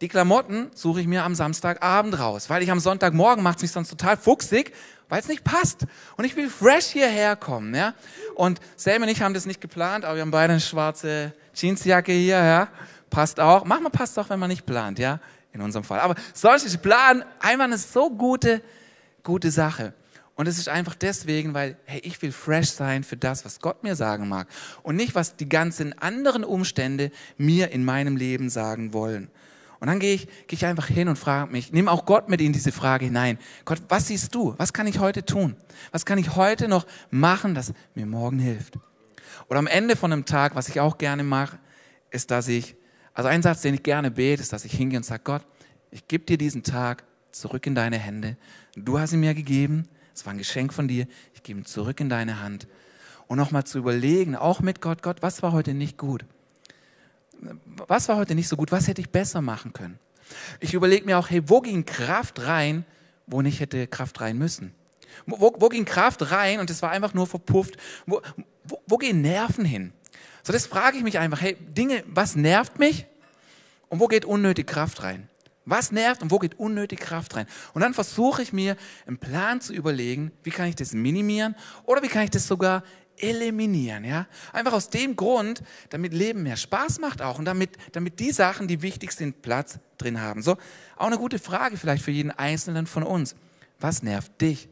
[0.00, 3.72] die Klamotten suche ich mir am Samstagabend raus, weil ich am Sonntagmorgen macht es mich
[3.72, 4.72] sonst total fuchsig
[5.08, 5.86] weil es nicht passt.
[6.16, 7.74] Und ich will fresh hierher kommen.
[7.74, 7.94] Ja?
[8.34, 12.12] Und Sam und ich haben das nicht geplant, aber wir haben beide eine schwarze Jeansjacke
[12.12, 12.42] hier.
[12.42, 12.68] Ja?
[13.10, 13.64] Passt auch.
[13.64, 15.20] Manchmal passt auch, wenn man nicht plant, ja,
[15.52, 16.00] in unserem Fall.
[16.00, 18.62] Aber solches Plan, einfach eine so gute,
[19.22, 19.94] gute Sache.
[20.34, 23.82] Und es ist einfach deswegen, weil, hey, ich will fresh sein für das, was Gott
[23.82, 24.48] mir sagen mag.
[24.82, 29.30] Und nicht, was die ganzen anderen Umstände mir in meinem Leben sagen wollen.
[29.78, 32.40] Und dann gehe ich, gehe ich einfach hin und frage mich, nehme auch Gott mit
[32.40, 33.38] in diese Frage hinein.
[33.64, 34.54] Gott, was siehst du?
[34.56, 35.56] Was kann ich heute tun?
[35.92, 38.78] Was kann ich heute noch machen, das mir morgen hilft?
[39.48, 41.58] Oder am Ende von einem Tag, was ich auch gerne mache,
[42.10, 42.76] ist, dass ich,
[43.12, 45.42] also ein Satz, den ich gerne bete, ist, dass ich hingehe und sage, Gott,
[45.90, 48.36] ich gebe dir diesen Tag zurück in deine Hände.
[48.74, 49.88] Du hast ihn mir gegeben.
[50.14, 51.06] Es war ein Geschenk von dir.
[51.34, 52.66] Ich gebe ihn zurück in deine Hand.
[53.26, 56.24] Und nochmal zu überlegen, auch mit Gott, Gott, was war heute nicht gut?
[57.86, 59.98] Was war heute nicht so gut, was hätte ich besser machen können?
[60.60, 62.84] Ich überlege mir auch, hey, wo ging Kraft rein,
[63.26, 64.74] wo nicht hätte Kraft rein müssen?
[65.26, 67.76] Wo, wo ging Kraft rein und es war einfach nur verpufft?
[68.06, 68.20] Wo,
[68.64, 69.92] wo, wo gehen Nerven hin?
[70.42, 73.06] So, das frage ich mich einfach, hey, Dinge, was nervt mich
[73.88, 75.28] und wo geht unnötig Kraft rein?
[75.64, 77.46] Was nervt und wo geht unnötig Kraft rein?
[77.74, 82.02] Und dann versuche ich mir einen Plan zu überlegen, wie kann ich das minimieren oder
[82.02, 82.84] wie kann ich das sogar
[83.18, 84.26] eliminieren, ja?
[84.52, 88.68] Einfach aus dem Grund, damit Leben mehr Spaß macht auch und damit, damit die Sachen,
[88.68, 90.42] die wichtig sind, Platz drin haben.
[90.42, 90.56] So,
[90.96, 93.34] auch eine gute Frage vielleicht für jeden Einzelnen von uns.
[93.80, 94.68] Was nervt dich?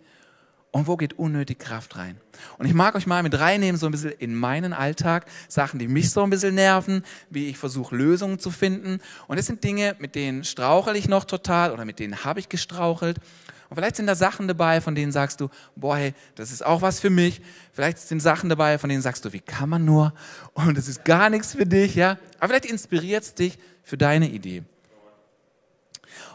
[0.74, 2.20] Und wo geht unnötig Kraft rein?
[2.58, 5.86] Und ich mag euch mal mit reinnehmen, so ein bisschen in meinen Alltag, Sachen, die
[5.86, 9.00] mich so ein bisschen nerven, wie ich versuche, Lösungen zu finden.
[9.28, 12.48] Und das sind Dinge, mit denen strauchel ich noch total oder mit denen habe ich
[12.48, 13.18] gestrauchelt.
[13.74, 17.00] Vielleicht sind da Sachen dabei, von denen sagst du, boah, hey, das ist auch was
[17.00, 17.40] für mich.
[17.72, 20.12] Vielleicht sind Sachen dabei, von denen sagst du, wie kann man nur?
[20.54, 22.18] Und das ist gar nichts für dich, ja.
[22.38, 24.62] Aber vielleicht inspiriert es dich für deine Idee.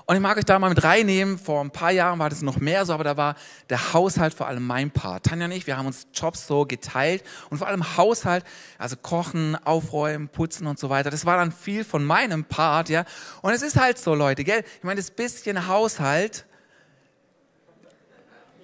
[0.10, 1.38] Und ich mag euch da mal mit reinnehmen.
[1.38, 3.36] Vor ein paar Jahren war das noch mehr so, aber da war
[3.70, 5.28] der Haushalt vor allem mein Part.
[5.28, 8.44] Tanja und ich, wir haben uns Jobs so geteilt und vor allem Haushalt,
[8.80, 11.12] also Kochen, Aufräumen, Putzen und so weiter.
[11.12, 13.06] Das war dann viel von meinem Part, ja.
[13.44, 14.64] Und es ist halt so, Leute, gell?
[14.80, 16.48] Ich meine, das bisschen Haushalt,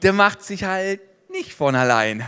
[0.05, 2.23] der macht sich halt nicht von allein.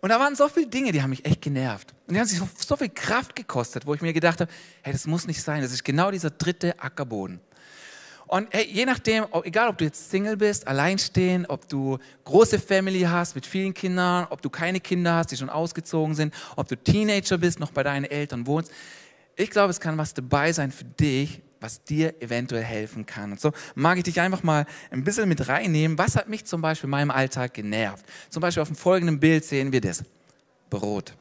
[0.00, 1.92] Und da waren so viele Dinge, die haben mich echt genervt.
[2.06, 4.50] Und die haben sich so, so viel Kraft gekostet, wo ich mir gedacht habe,
[4.82, 5.60] hey, das muss nicht sein.
[5.60, 7.40] Das ist genau dieser dritte Ackerboden.
[8.28, 13.00] Und hey, je nachdem, egal ob du jetzt Single bist, alleinstehen, ob du große Family
[13.00, 16.76] hast mit vielen Kindern, ob du keine Kinder hast, die schon ausgezogen sind, ob du
[16.76, 18.70] Teenager bist, noch bei deinen Eltern wohnst.
[19.34, 23.32] Ich glaube, es kann was dabei sein für dich, was dir eventuell helfen kann.
[23.32, 25.98] Und so mag ich dich einfach mal ein bisschen mit reinnehmen.
[25.98, 28.04] Was hat mich zum Beispiel in meinem Alltag genervt?
[28.30, 30.02] Zum Beispiel auf dem folgenden Bild sehen wir das.
[30.70, 31.14] Brot.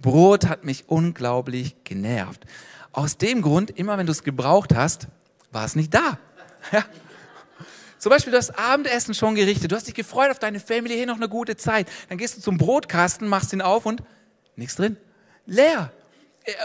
[0.00, 2.44] Brot hat mich unglaublich genervt.
[2.92, 5.08] Aus dem Grund, immer wenn du es gebraucht hast,
[5.50, 6.18] war es nicht da.
[6.70, 6.84] Ja.
[7.98, 11.06] Zum Beispiel, du hast Abendessen schon gerichtet, du hast dich gefreut auf deine Family, hier
[11.06, 11.88] noch eine gute Zeit.
[12.08, 14.02] Dann gehst du zum Brotkasten, machst ihn auf und
[14.56, 14.96] nichts drin.
[15.46, 15.92] Leer.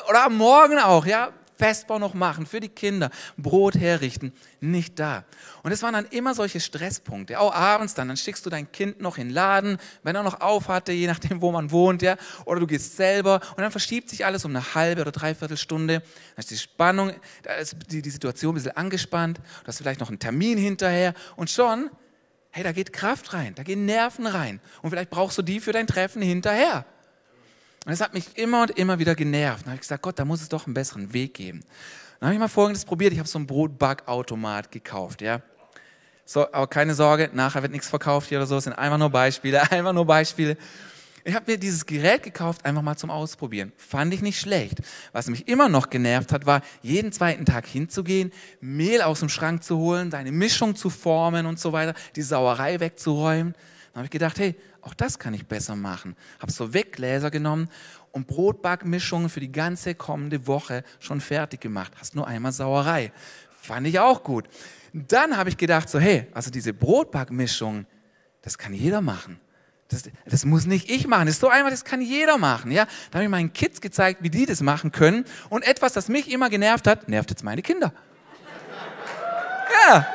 [0.10, 1.32] Oder am Morgen auch, ja.
[1.58, 5.26] Festbau noch machen für die Kinder, Brot herrichten, nicht da.
[5.64, 7.40] Und es waren dann immer solche Stresspunkte.
[7.40, 10.42] Auch abends dann, dann schickst du dein Kind noch in den Laden, wenn er noch
[10.42, 12.16] auf hatte, je nachdem, wo man wohnt, ja.
[12.46, 16.00] Oder du gehst selber und dann verschiebt sich alles um eine halbe oder dreiviertel Stunde.
[16.00, 19.38] Dann ist die Spannung, da ist die, die Situation ein bisschen angespannt.
[19.38, 21.90] Du hast vielleicht noch einen Termin hinterher und schon,
[22.52, 24.60] hey, da geht Kraft rein, da gehen Nerven rein.
[24.82, 26.86] Und vielleicht brauchst du die für dein Treffen hinterher.
[27.88, 29.62] Und das hat mich immer und immer wieder genervt.
[29.62, 31.62] Dann habe ich gesagt, Gott, da muss es doch einen besseren Weg geben.
[32.20, 33.14] Dann habe ich mal Folgendes probiert.
[33.14, 35.42] Ich habe so einen Brotbackautomat gekauft, ja.
[36.26, 38.58] So, aber keine Sorge, nachher wird nichts verkauft hier oder so.
[38.58, 40.58] Es sind einfach nur Beispiele, einfach nur Beispiele.
[41.24, 43.72] Ich habe mir dieses Gerät gekauft, einfach mal zum Ausprobieren.
[43.78, 44.80] Fand ich nicht schlecht.
[45.14, 49.64] Was mich immer noch genervt hat, war, jeden zweiten Tag hinzugehen, Mehl aus dem Schrank
[49.64, 53.56] zu holen, deine Mischung zu formen und so weiter, die Sauerei wegzuräumen.
[53.98, 56.16] Habe ich gedacht, hey, auch das kann ich besser machen.
[56.40, 57.70] Habe so Weggläser genommen
[58.12, 61.94] und Brotbackmischungen für die ganze kommende Woche schon fertig gemacht.
[62.00, 63.12] Hast nur einmal Sauerei.
[63.62, 64.48] Fand ich auch gut.
[64.94, 67.86] Dann habe ich gedacht, so, hey, also diese Brotbackmischung,
[68.42, 69.40] das kann jeder machen.
[69.90, 71.28] Das, das, muss nicht ich machen.
[71.28, 72.72] Das ist so einfach, das kann jeder machen.
[72.72, 72.86] Ja?
[73.10, 75.26] Da habe ich meinen Kids gezeigt, wie die das machen können.
[75.50, 77.94] Und etwas, das mich immer genervt hat, nervt jetzt meine Kinder.
[79.90, 80.06] Ja.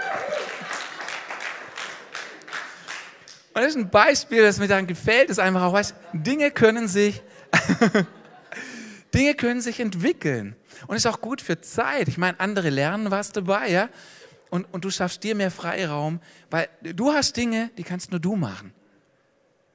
[3.55, 6.89] Und das ist ein Beispiel, das mir dann gefällt, ist einfach auch, weißt, Dinge können
[6.89, 7.23] sich,
[9.15, 10.57] Dinge können sich entwickeln.
[10.87, 12.09] Und ist auch gut für Zeit.
[12.09, 13.89] Ich meine, andere lernen was dabei, ja.
[14.51, 18.37] Und, und du schaffst dir mehr Freiraum, weil du hast Dinge, die kannst nur du
[18.37, 18.73] machen.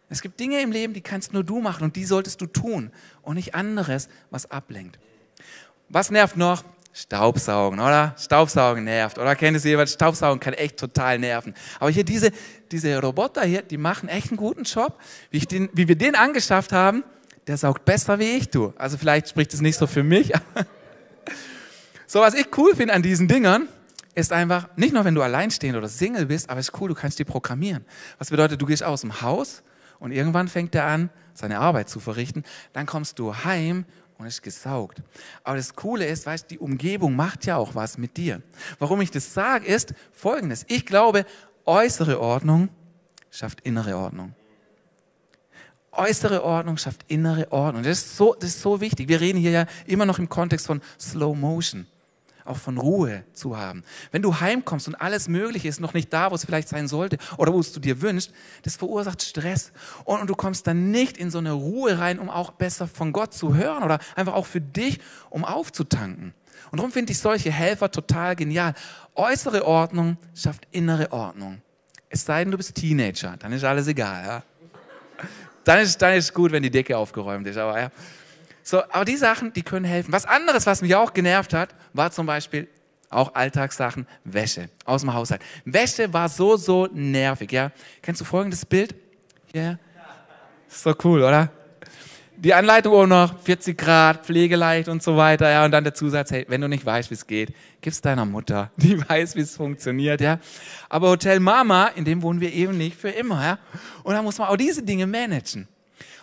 [0.10, 2.92] Es gibt Dinge im Leben, die kannst nur du machen und die solltest du tun
[3.22, 5.00] und nicht anderes, was ablenkt.
[5.90, 6.64] Was nervt noch?
[7.00, 8.16] Staubsaugen, oder?
[8.18, 9.20] Staubsaugen nervt.
[9.20, 9.88] Oder kennt es jemand?
[9.88, 11.54] Staubsaugen kann echt total nerven.
[11.80, 12.32] Aber hier diese,
[12.72, 14.98] diese Roboter hier, die machen echt einen guten Job.
[15.30, 17.04] Wie, den, wie wir den angeschafft haben,
[17.46, 18.74] der saugt besser wie ich tue.
[18.78, 20.34] Also vielleicht spricht es nicht so für mich.
[22.08, 23.68] so, was ich cool finde an diesen Dingern,
[24.16, 26.96] ist einfach, nicht nur wenn du alleinstehend oder Single bist, aber es ist cool, du
[26.96, 27.86] kannst die programmieren.
[28.18, 29.62] Was bedeutet, du gehst aus dem Haus
[30.00, 32.44] und irgendwann fängt er an, seine Arbeit zu verrichten.
[32.74, 33.86] Dann kommst du heim
[34.18, 35.02] und ist gesaugt.
[35.44, 38.42] Aber das Coole ist, weißt, die Umgebung macht ja auch was mit dir.
[38.80, 40.66] Warum ich das sage, ist folgendes.
[40.68, 41.26] Ich glaube,
[41.66, 42.70] äußere Ordnung
[43.30, 44.34] schafft innere Ordnung.
[45.92, 47.84] Äußere Ordnung schafft innere Ordnung.
[47.84, 49.10] Das ist so, das ist so wichtig.
[49.10, 51.88] Wir reden hier ja immer noch im Kontext von Slow Motion
[52.48, 53.84] auch von Ruhe zu haben.
[54.12, 57.18] Wenn du heimkommst und alles Mögliche ist noch nicht da, wo es vielleicht sein sollte
[57.38, 58.32] oder wo es du dir wünschst,
[58.64, 59.72] das verursacht Stress.
[60.06, 63.14] Und, und du kommst dann nicht in so eine Ruhe rein, um auch besser von
[63.14, 66.34] Gott zu hören oder einfach auch für dich, um aufzutanken.
[66.72, 68.74] Und darum finde ich solche Helfer total genial.
[69.16, 71.62] Äußere Ordnung schafft innere Ordnung.
[72.10, 74.26] Es sei denn, du bist Teenager, dann ist alles egal.
[74.26, 74.44] Ja?
[75.64, 77.58] Dann ist dann ist gut, wenn die Decke aufgeräumt ist.
[77.58, 77.92] Aber ja.
[78.68, 80.12] So, aber die Sachen, die können helfen.
[80.12, 82.68] Was anderes, was mich auch genervt hat, war zum Beispiel
[83.10, 85.42] auch Alltagssachen, Wäsche aus dem Haushalt.
[85.64, 87.72] Wäsche war so, so nervig, ja.
[88.02, 88.94] Kennst du folgendes Bild?
[89.54, 89.62] Ja.
[89.62, 89.80] Yeah.
[90.68, 91.50] Ist cool, oder?
[92.36, 95.64] Die Anleitung auch noch, 40 Grad, pflegeleicht und so weiter, ja.
[95.64, 98.70] Und dann der Zusatz, hey, wenn du nicht weißt, wie es geht, gib's deiner Mutter.
[98.76, 100.40] Die weiß, wie es funktioniert, ja.
[100.90, 103.60] Aber Hotel Mama, in dem wohnen wir eben nicht für immer, ja.
[104.04, 105.70] Und da muss man auch diese Dinge managen.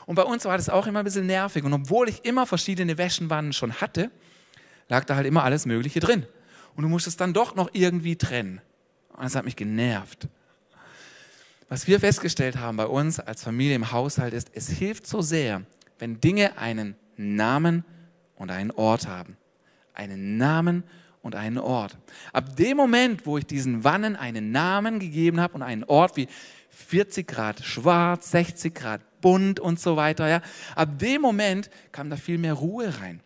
[0.07, 1.65] Und bei uns war das auch immer ein bisschen nervig.
[1.65, 4.11] Und obwohl ich immer verschiedene Wäschenwannen schon hatte,
[4.89, 6.27] lag da halt immer alles Mögliche drin.
[6.77, 8.61] Und du musstest dann doch noch irgendwie trennen.
[9.17, 10.29] Und das hat mich genervt.
[11.69, 15.63] Was wir festgestellt haben bei uns als Familie im Haushalt ist, es hilft so sehr,
[15.99, 17.85] wenn Dinge einen Namen
[18.37, 19.37] und einen Ort haben.
[19.95, 20.85] Einen Namen
[21.23, 21.97] und einen Ort.
[22.33, 26.29] Ab dem Moment, wo ich diesen Wannen einen Namen gegeben habe und einen Ort wie
[26.69, 30.29] 40 Grad schwarz, 60 Grad bunt und so weiter.
[30.29, 30.43] Ja.
[30.77, 33.21] Ab dem Moment kam da viel mehr Ruhe rein.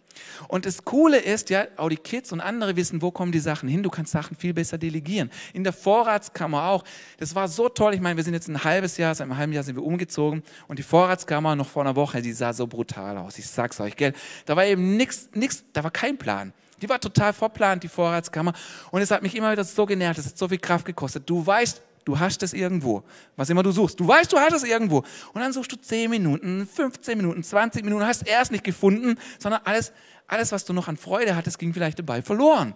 [0.46, 3.68] Und das Coole ist, ja, auch die Kids und andere wissen, wo kommen die Sachen
[3.68, 3.82] hin.
[3.82, 5.28] Du kannst Sachen viel besser delegieren.
[5.52, 6.84] In der Vorratskammer auch.
[7.18, 7.94] Das war so toll.
[7.94, 10.44] Ich meine, wir sind jetzt ein halbes Jahr, seit einem halben Jahr sind wir umgezogen.
[10.68, 13.36] Und die Vorratskammer noch vor einer Woche, die sah so brutal aus.
[13.38, 14.12] Ich sag's euch, gell.
[14.46, 16.52] Da war eben nichts, nichts, da war kein Plan.
[16.80, 18.52] Die war total verplant, die Vorratskammer.
[18.92, 20.20] Und es hat mich immer wieder so genervt.
[20.20, 21.28] Es hat so viel Kraft gekostet.
[21.28, 23.02] Du weißt, Du hast es irgendwo.
[23.36, 24.00] Was immer du suchst.
[24.00, 25.04] Du weißt, du hast es irgendwo.
[25.34, 29.60] Und dann suchst du 10 Minuten, 15 Minuten, 20 Minuten, hast erst nicht gefunden, sondern
[29.64, 29.92] alles,
[30.26, 32.72] alles, was du noch an Freude hattest, ging vielleicht dabei verloren.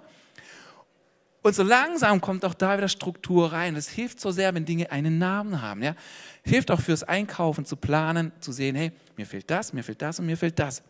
[1.42, 3.74] Und so langsam kommt auch da wieder Struktur rein.
[3.74, 5.82] Das hilft so sehr, wenn Dinge einen Namen haben.
[5.82, 5.96] Ja?
[6.44, 10.20] Hilft auch fürs Einkaufen zu planen, zu sehen, hey, mir fehlt das, mir fehlt das
[10.20, 10.82] und mir fehlt das.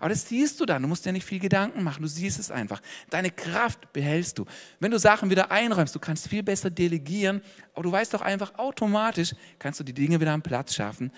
[0.00, 0.82] Aber das siehst du dann.
[0.82, 2.02] Du musst dir nicht viel Gedanken machen.
[2.02, 2.82] Du siehst es einfach.
[3.10, 4.44] Deine Kraft behältst du.
[4.80, 7.40] Wenn du Sachen wieder einräumst, du kannst viel besser delegieren,
[7.72, 11.12] aber du weißt doch einfach automatisch, kannst du die Dinge wieder am Platz schaffen.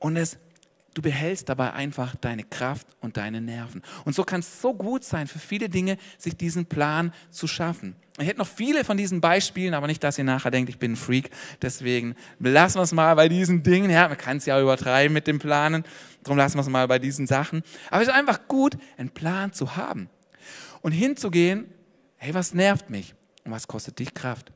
[0.00, 0.36] Und es
[0.96, 3.82] Du behältst dabei einfach deine Kraft und deine Nerven.
[4.06, 7.96] Und so kann es so gut sein, für viele Dinge sich diesen Plan zu schaffen.
[8.18, 10.92] Ich hätte noch viele von diesen Beispielen, aber nicht, dass ihr nachher denkt, ich bin
[10.92, 11.28] ein Freak.
[11.60, 13.90] Deswegen lassen wir es mal bei diesen Dingen.
[13.90, 15.84] Ja, man kann es ja übertreiben mit dem Planen.
[16.22, 17.62] Darum lassen wir es mal bei diesen Sachen.
[17.90, 20.08] Aber es ist einfach gut, einen Plan zu haben.
[20.80, 21.66] Und hinzugehen,
[22.16, 23.14] hey, was nervt mich?
[23.44, 24.50] Und was kostet dich Kraft?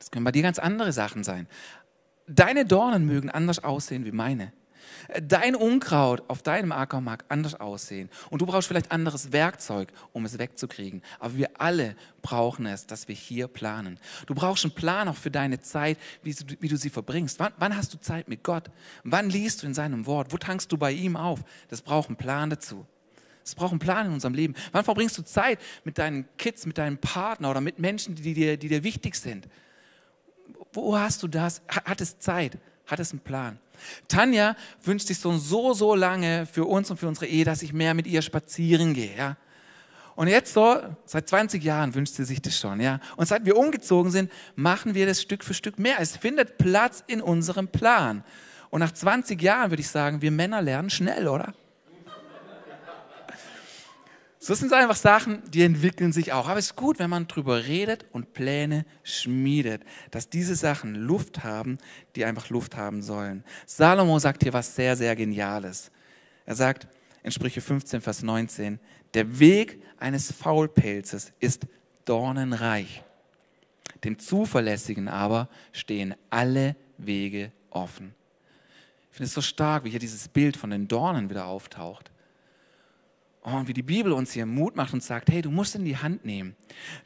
[0.00, 1.46] Das können bei dir ganz andere Sachen sein.
[2.26, 4.52] Deine Dornen mögen anders aussehen wie meine.
[5.22, 10.24] Dein Unkraut auf deinem Acker mag anders aussehen und du brauchst vielleicht anderes Werkzeug, um
[10.24, 11.02] es wegzukriegen.
[11.18, 13.98] Aber wir alle brauchen es, dass wir hier planen.
[14.26, 17.38] Du brauchst einen Plan auch für deine Zeit, wie du, wie du sie verbringst.
[17.38, 18.70] Wann, wann hast du Zeit mit Gott?
[19.04, 20.32] Wann liest du in seinem Wort?
[20.32, 21.40] Wo tankst du bei ihm auf?
[21.68, 22.86] Das braucht einen Plan dazu.
[23.44, 24.54] Es braucht einen Plan in unserem Leben.
[24.70, 28.56] Wann verbringst du Zeit mit deinen Kids, mit deinem Partner oder mit Menschen, die dir,
[28.56, 29.48] die dir wichtig sind?
[30.72, 31.60] Wo hast du das?
[31.68, 32.58] Hat es Zeit?
[32.86, 33.58] hat es einen Plan.
[34.08, 37.72] Tanja wünscht sich so so, so lange für uns und für unsere Ehe, dass ich
[37.72, 39.16] mehr mit ihr spazieren gehe.
[39.16, 39.36] Ja?
[40.14, 43.00] Und jetzt so, seit 20 Jahren wünscht sie sich das schon, ja.
[43.16, 45.96] Und seit wir umgezogen sind, machen wir das Stück für Stück mehr.
[46.00, 48.22] Es findet Platz in unserem Plan.
[48.68, 51.54] Und nach 20 Jahren würde ich sagen, wir Männer lernen schnell, oder?
[54.44, 56.48] So sind es einfach Sachen, die entwickeln sich auch.
[56.48, 61.44] Aber es ist gut, wenn man drüber redet und Pläne schmiedet, dass diese Sachen Luft
[61.44, 61.78] haben,
[62.16, 63.44] die einfach Luft haben sollen.
[63.66, 65.92] Salomo sagt hier was sehr, sehr Geniales.
[66.44, 66.88] Er sagt
[67.22, 68.80] in Sprüche 15, Vers 19,
[69.14, 71.68] der Weg eines Faulpelzes ist
[72.04, 73.04] dornenreich.
[74.02, 78.12] Dem Zuverlässigen aber stehen alle Wege offen.
[79.12, 82.11] Ich finde es so stark, wie hier dieses Bild von den Dornen wieder auftaucht.
[83.44, 85.84] Oh, und wie die Bibel uns hier Mut macht und sagt, hey, du musst in
[85.84, 86.54] die Hand nehmen.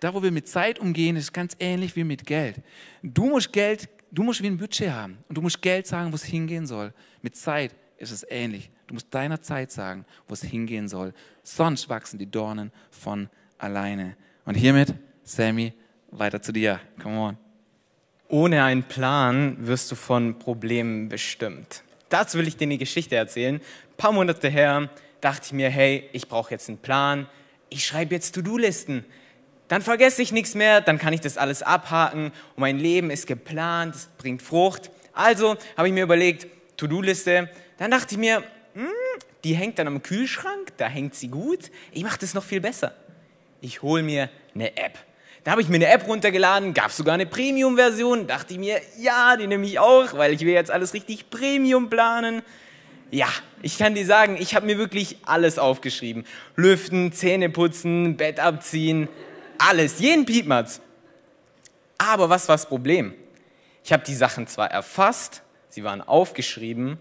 [0.00, 2.60] Da, wo wir mit Zeit umgehen, ist ganz ähnlich wie mit Geld.
[3.02, 6.16] Du musst Geld, du musst wie ein Budget haben und du musst Geld sagen, wo
[6.16, 6.92] es hingehen soll.
[7.22, 8.70] Mit Zeit ist es ähnlich.
[8.86, 11.14] Du musst deiner Zeit sagen, wo es hingehen soll.
[11.42, 14.16] Sonst wachsen die Dornen von alleine.
[14.44, 15.72] Und hiermit, Sammy,
[16.10, 16.80] weiter zu dir.
[17.02, 17.38] Come on.
[18.28, 21.82] Ohne einen Plan wirst du von Problemen bestimmt.
[22.08, 23.56] Dazu will ich dir eine Geschichte erzählen.
[23.56, 27.26] Ein paar Monate her dachte ich mir, hey, ich brauche jetzt einen Plan,
[27.68, 29.04] ich schreibe jetzt To-Do-Listen.
[29.68, 33.26] Dann vergesse ich nichts mehr, dann kann ich das alles abhaken und mein Leben ist
[33.26, 34.90] geplant, es bringt Frucht.
[35.12, 37.48] Also habe ich mir überlegt, To-Do-Liste.
[37.78, 38.88] Dann dachte ich mir, hm,
[39.44, 41.70] die hängt dann am Kühlschrank, da hängt sie gut.
[41.92, 42.94] Ich mache das noch viel besser.
[43.60, 44.98] Ich hole mir eine App.
[45.42, 48.26] Da habe ich mir eine App runtergeladen, gab sogar eine Premium-Version.
[48.26, 51.88] Dachte ich mir, ja, die nehme ich auch, weil ich will jetzt alles richtig Premium
[51.88, 52.42] planen.
[53.10, 53.28] Ja,
[53.62, 56.24] ich kann dir sagen, ich habe mir wirklich alles aufgeschrieben.
[56.56, 59.08] Lüften, Zähne putzen, Bett abziehen,
[59.58, 60.80] alles, jeden Piepmatz.
[61.98, 63.14] Aber was war das Problem?
[63.84, 66.98] Ich habe die Sachen zwar erfasst, sie waren aufgeschrieben,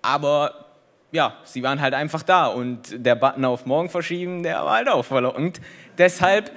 [0.00, 0.64] aber
[1.12, 4.88] ja, sie waren halt einfach da und der Button auf morgen verschieben, der war halt
[4.88, 5.60] auch verlockend.
[5.98, 6.50] Deshalb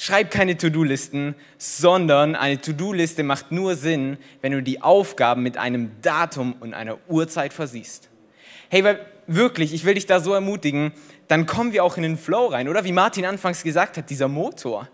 [0.00, 5.90] schreib keine To-Do-Listen, sondern eine To-Do-Liste macht nur Sinn, wenn du die Aufgaben mit einem
[6.00, 8.08] Datum und einer Uhrzeit versiehst.
[8.70, 10.92] Hey, weil wirklich, ich will dich da so ermutigen,
[11.28, 12.84] dann kommen wir auch in den Flow rein, oder?
[12.84, 14.88] Wie Martin anfangs gesagt hat, dieser Motor,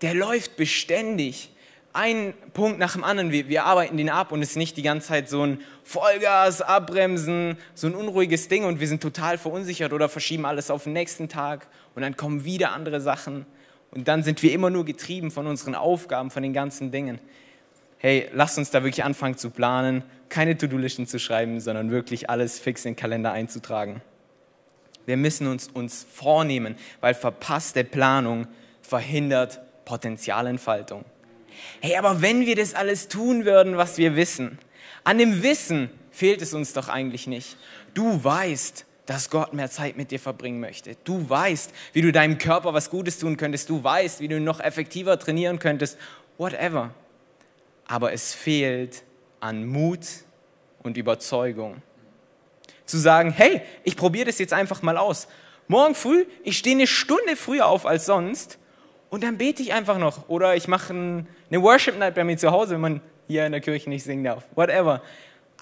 [0.00, 1.50] der läuft beständig.
[1.92, 4.82] Ein Punkt nach dem anderen, wir, wir arbeiten den ab und es ist nicht die
[4.82, 9.92] ganze Zeit so ein Vollgas, Abbremsen, so ein unruhiges Ding und wir sind total verunsichert
[9.92, 13.44] oder verschieben alles auf den nächsten Tag und dann kommen wieder andere Sachen
[13.90, 17.18] und dann sind wir immer nur getrieben von unseren Aufgaben, von den ganzen Dingen.
[17.98, 22.58] Hey, lasst uns da wirklich anfangen zu planen, keine To-Do-Listen zu schreiben, sondern wirklich alles
[22.58, 24.02] fix in den Kalender einzutragen.
[25.06, 28.48] Wir müssen uns, uns vornehmen, weil verpasste Planung
[28.82, 31.04] verhindert Potenzialentfaltung.
[31.80, 34.58] Hey, aber wenn wir das alles tun würden, was wir wissen,
[35.04, 37.56] an dem Wissen fehlt es uns doch eigentlich nicht.
[37.94, 40.96] Du weißt, dass Gott mehr Zeit mit dir verbringen möchte.
[41.04, 43.70] Du weißt, wie du deinem Körper was Gutes tun könntest.
[43.70, 45.96] Du weißt, wie du noch effektiver trainieren könntest.
[46.38, 46.90] Whatever.
[47.86, 49.04] Aber es fehlt
[49.40, 50.00] an Mut
[50.82, 51.82] und Überzeugung.
[52.84, 55.28] Zu sagen, hey, ich probiere das jetzt einfach mal aus.
[55.68, 58.58] Morgen früh, ich stehe eine Stunde früher auf als sonst
[59.08, 60.28] und dann bete ich einfach noch.
[60.28, 63.60] Oder ich mache eine Worship Night bei mir zu Hause, wenn man hier in der
[63.60, 64.44] Kirche nicht singen darf.
[64.54, 65.02] Whatever.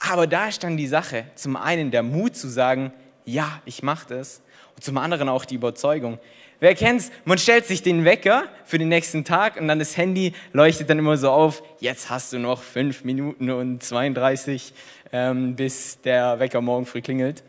[0.01, 1.27] Aber da ist dann die Sache.
[1.35, 2.93] Zum einen der Mut zu sagen,
[3.25, 4.43] ja, ich mache das.
[4.77, 6.19] Und zum anderen auch die Überzeugung.
[6.61, 7.11] Wer kennt's?
[7.25, 10.99] Man stellt sich den Wecker für den nächsten Tag und dann das Handy leuchtet dann
[10.99, 11.63] immer so auf.
[11.81, 14.73] Jetzt hast du noch fünf Minuten und 32,
[15.13, 17.43] ähm, bis der Wecker morgen früh klingelt.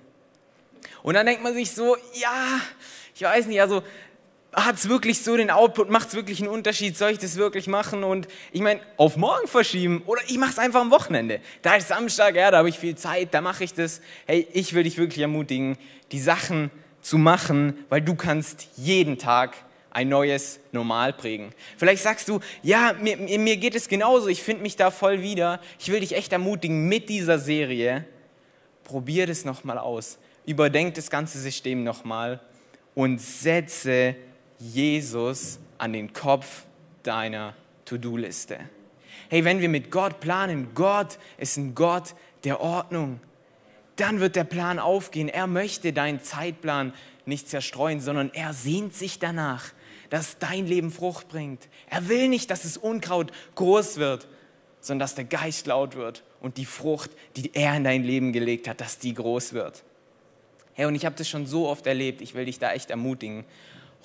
[1.03, 2.59] Und dann denkt man sich so, ja,
[3.13, 3.83] ich weiß nicht, also
[4.55, 7.67] hat es wirklich so den Output, macht es wirklich einen Unterschied, soll ich das wirklich
[7.67, 8.03] machen?
[8.03, 11.41] Und ich meine, auf morgen verschieben oder ich mache es einfach am Wochenende.
[11.61, 14.01] Da ist Samstag, ja, da habe ich viel Zeit, da mache ich das.
[14.25, 15.77] Hey, ich will dich wirklich ermutigen,
[16.11, 19.55] die Sachen zu machen, weil du kannst jeden Tag
[19.91, 21.51] ein neues Normal prägen.
[21.77, 25.61] Vielleicht sagst du, ja, mir, mir geht es genauso, ich finde mich da voll wieder.
[25.79, 28.05] Ich will dich echt ermutigen mit dieser Serie,
[28.83, 30.17] probier das nochmal aus.
[30.45, 32.41] Überdenk das ganze System nochmal
[32.93, 34.15] und setze
[34.59, 36.63] Jesus an den Kopf
[37.03, 37.53] deiner
[37.85, 38.59] To-Do-Liste.
[39.29, 43.19] Hey, wenn wir mit Gott planen, Gott ist ein Gott der Ordnung,
[43.95, 45.29] dann wird der Plan aufgehen.
[45.29, 46.93] Er möchte deinen Zeitplan
[47.25, 49.71] nicht zerstreuen, sondern er sehnt sich danach,
[50.09, 51.67] dass dein Leben Frucht bringt.
[51.89, 54.27] Er will nicht, dass das Unkraut groß wird,
[54.81, 58.67] sondern dass der Geist laut wird und die Frucht, die er in dein Leben gelegt
[58.67, 59.83] hat, dass die groß wird.
[60.73, 63.45] Hey, und ich habe das schon so oft erlebt, ich will dich da echt ermutigen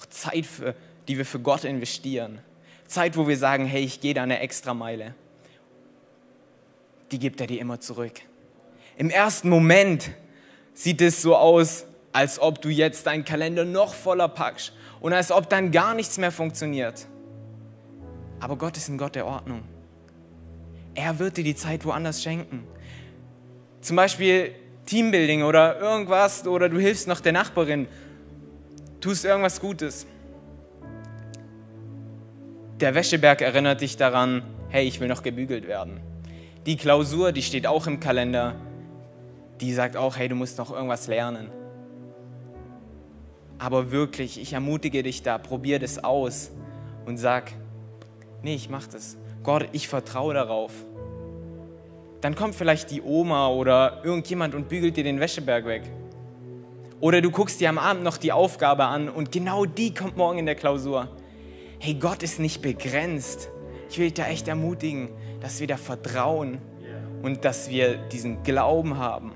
[0.01, 0.75] auch Zeit, für,
[1.09, 2.41] die wir für Gott investieren.
[2.87, 5.15] Zeit, wo wir sagen, hey, ich gehe da eine extra Meile.
[7.13, 8.21] die gibt er dir immer zurück.
[8.97, 10.11] Im ersten Moment
[10.75, 15.33] sieht es so aus, als ob du jetzt deinen Kalender noch voller packst und als
[15.33, 17.07] ob dann gar nichts mehr funktioniert.
[18.39, 19.63] Aber Gott ist ein Gott der Ordnung.
[20.95, 22.65] Er wird dir die Zeit woanders schenken.
[23.81, 24.55] Zum Beispiel
[24.87, 27.89] Teambuilding oder irgendwas oder du hilfst noch der Nachbarin,
[29.01, 30.07] tust irgendwas Gutes.
[32.81, 36.01] Der Wäscheberg erinnert dich daran, hey, ich will noch gebügelt werden.
[36.67, 38.55] Die Klausur, die steht auch im Kalender,
[39.61, 41.51] die sagt auch, hey, du musst noch irgendwas lernen.
[43.59, 46.51] Aber wirklich, ich ermutige dich da, probier das aus
[47.05, 47.53] und sag,
[48.43, 49.19] nee, ich mach das.
[49.43, 50.73] Gott, ich vertraue darauf.
[52.21, 55.83] Dann kommt vielleicht die Oma oder irgendjemand und bügelt dir den Wäscheberg weg.
[57.01, 60.39] Oder du guckst dir am Abend noch die Aufgabe an und genau die kommt morgen
[60.39, 61.09] in der Klausur.
[61.79, 63.49] Hey, Gott ist nicht begrenzt.
[63.89, 65.09] Ich will dich da echt ermutigen,
[65.41, 66.59] dass wir da vertrauen
[67.23, 69.33] und dass wir diesen Glauben haben,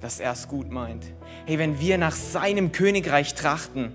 [0.00, 1.04] dass er es gut meint
[1.46, 3.92] hey, wenn wir nach seinem Königreich trachten,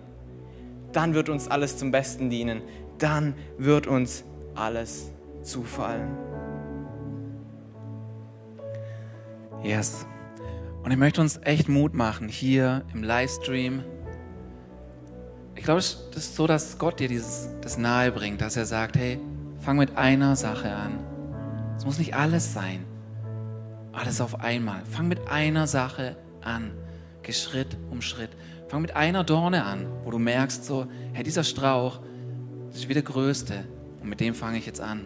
[0.93, 2.61] dann wird uns alles zum Besten dienen.
[2.97, 4.23] Dann wird uns
[4.55, 5.11] alles
[5.43, 6.17] zufallen.
[9.63, 10.05] Yes.
[10.83, 13.83] Und ich möchte uns echt Mut machen hier im Livestream.
[15.55, 18.97] Ich glaube, es ist so, dass Gott dir dieses, das nahe bringt, dass er sagt,
[18.97, 19.19] hey,
[19.59, 20.99] fang mit einer Sache an.
[21.77, 22.85] Es muss nicht alles sein.
[23.91, 24.83] Alles auf einmal.
[24.85, 26.71] Fang mit einer Sache an.
[27.29, 28.31] Schritt um Schritt.
[28.67, 32.01] Fang mit einer Dorne an, wo du merkst, so, hey, dieser Strauch,
[32.73, 33.65] ist wie der größte.
[34.01, 35.05] Und mit dem fange ich jetzt an.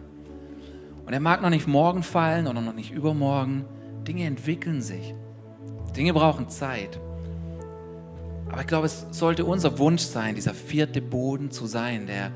[1.05, 3.65] Und er mag noch nicht morgen fallen oder noch nicht übermorgen.
[4.07, 5.13] Dinge entwickeln sich.
[5.95, 6.99] Dinge brauchen Zeit.
[8.49, 12.31] Aber ich glaube, es sollte unser Wunsch sein, dieser vierte Boden zu sein, der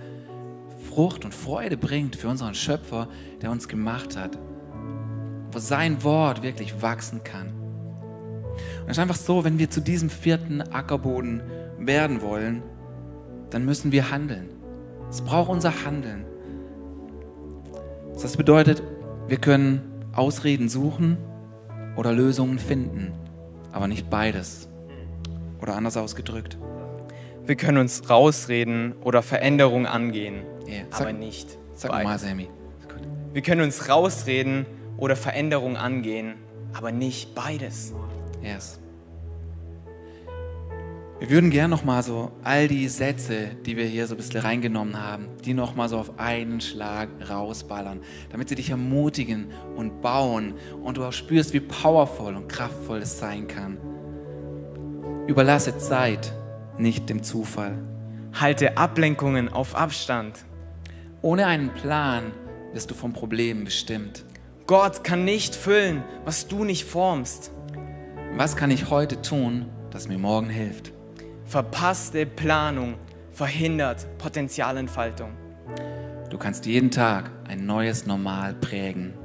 [0.89, 3.07] Frucht und Freude bringt für unseren Schöpfer,
[3.41, 4.37] der uns gemacht hat.
[5.51, 7.47] Wo sein Wort wirklich wachsen kann.
[8.81, 11.41] Und es ist einfach so, wenn wir zu diesem vierten Ackerboden
[11.77, 12.63] werden wollen,
[13.49, 14.49] dann müssen wir handeln.
[15.09, 16.25] Es braucht unser Handeln.
[18.13, 18.83] Das bedeutet,
[19.27, 19.81] wir können
[20.13, 21.17] Ausreden suchen
[21.95, 23.13] oder Lösungen finden,
[23.71, 24.67] aber nicht beides.
[25.61, 26.57] Oder anders ausgedrückt.
[27.45, 30.83] Wir können uns rausreden oder Veränderungen angehen, Yeah.
[30.91, 32.03] aber Sag, nicht sag beides.
[32.07, 32.47] mal, Sammy.
[33.33, 34.65] Wir können uns rausreden
[34.97, 36.35] oder Veränderungen angehen,
[36.73, 37.93] aber nicht beides.
[38.43, 38.79] Yes.
[41.19, 44.39] Wir würden gern noch mal so all die Sätze, die wir hier so ein bisschen
[44.39, 47.99] reingenommen haben, die noch mal so auf einen Schlag rausballern,
[48.31, 53.19] damit sie dich ermutigen und bauen und du auch spürst, wie powerful und kraftvoll es
[53.19, 53.77] sein kann.
[55.27, 56.33] Überlasse Zeit
[56.77, 57.77] nicht dem Zufall.
[58.39, 60.45] Halte Ablenkungen auf Abstand.
[61.21, 62.31] Ohne einen Plan
[62.71, 64.23] wirst du vom Problem bestimmt.
[64.67, 67.51] Gott kann nicht füllen, was du nicht formst.
[68.37, 70.93] Was kann ich heute tun, das mir morgen hilft?
[71.49, 72.93] Verpasste Planung
[73.31, 75.31] verhindert Potenzialentfaltung.
[76.29, 79.15] Du kannst jeden Tag ein neues Normal prägen.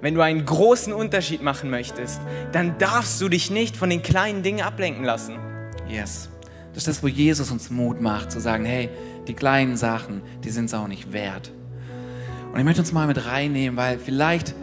[0.00, 2.18] Wenn du einen großen Unterschied machen möchtest,
[2.52, 5.36] dann darfst du dich nicht von den kleinen Dingen ablenken lassen.
[5.86, 6.30] Yes.
[6.72, 8.88] Das ist das, wo Jesus uns Mut macht, zu sagen, hey,
[9.28, 11.52] die kleinen Sachen, die sind es auch nicht wert.
[12.54, 14.54] Und ich möchte uns mal mit reinnehmen, weil vielleicht,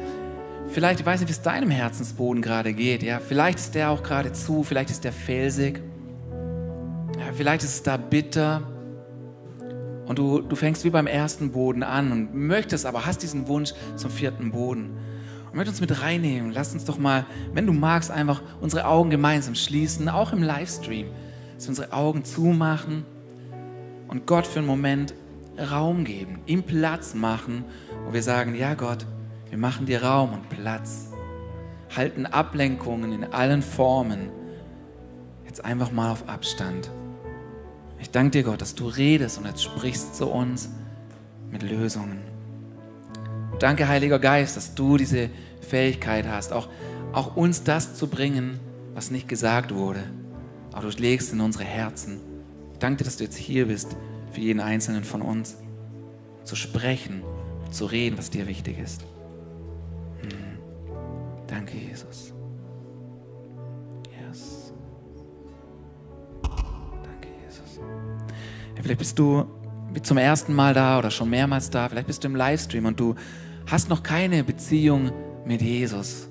[0.70, 4.02] vielleicht, ich weiß nicht, wie es deinem Herzensboden gerade geht, ja, vielleicht ist der auch
[4.02, 5.80] gerade zu, vielleicht ist der felsig,
[7.34, 8.64] vielleicht ist es da bitter
[10.06, 13.74] und du, du fängst wie beim ersten Boden an und möchtest, aber hast diesen Wunsch
[13.96, 14.98] zum vierten Boden.
[15.46, 16.52] Und möchte uns mit reinnehmen.
[16.52, 21.08] Lass uns doch mal, wenn du magst, einfach unsere Augen gemeinsam schließen, auch im Livestream,
[21.56, 23.06] dass wir unsere Augen zumachen
[24.08, 25.14] und Gott für einen Moment
[25.58, 27.64] Raum geben, ihm Platz machen,
[28.06, 29.06] wo wir sagen, ja Gott,
[29.50, 31.12] wir machen dir Raum und Platz,
[31.96, 34.32] halten Ablenkungen in allen Formen
[35.46, 36.90] jetzt einfach mal auf Abstand.
[38.04, 40.68] Ich danke dir, Gott, dass du redest und jetzt sprichst zu uns
[41.50, 42.20] mit Lösungen.
[43.60, 45.30] Danke, Heiliger Geist, dass du diese
[45.62, 46.68] Fähigkeit hast, auch,
[47.14, 48.60] auch uns das zu bringen,
[48.94, 50.04] was nicht gesagt wurde.
[50.74, 52.20] Aber du legst in unsere Herzen.
[52.74, 53.96] Ich danke dir, dass du jetzt hier bist,
[54.34, 55.56] für jeden Einzelnen von uns,
[56.44, 57.24] zu sprechen,
[57.72, 59.06] zu reden, was dir wichtig ist.
[60.24, 60.60] Hm.
[61.48, 62.33] Danke, Jesus.
[68.84, 69.46] Vielleicht bist du
[70.04, 71.88] zum ersten Mal da oder schon mehrmals da.
[71.90, 73.16] Vielleicht bist du im Livestream und du
[73.66, 75.12] hast noch keine Beziehung
[75.46, 76.30] mit Jesus.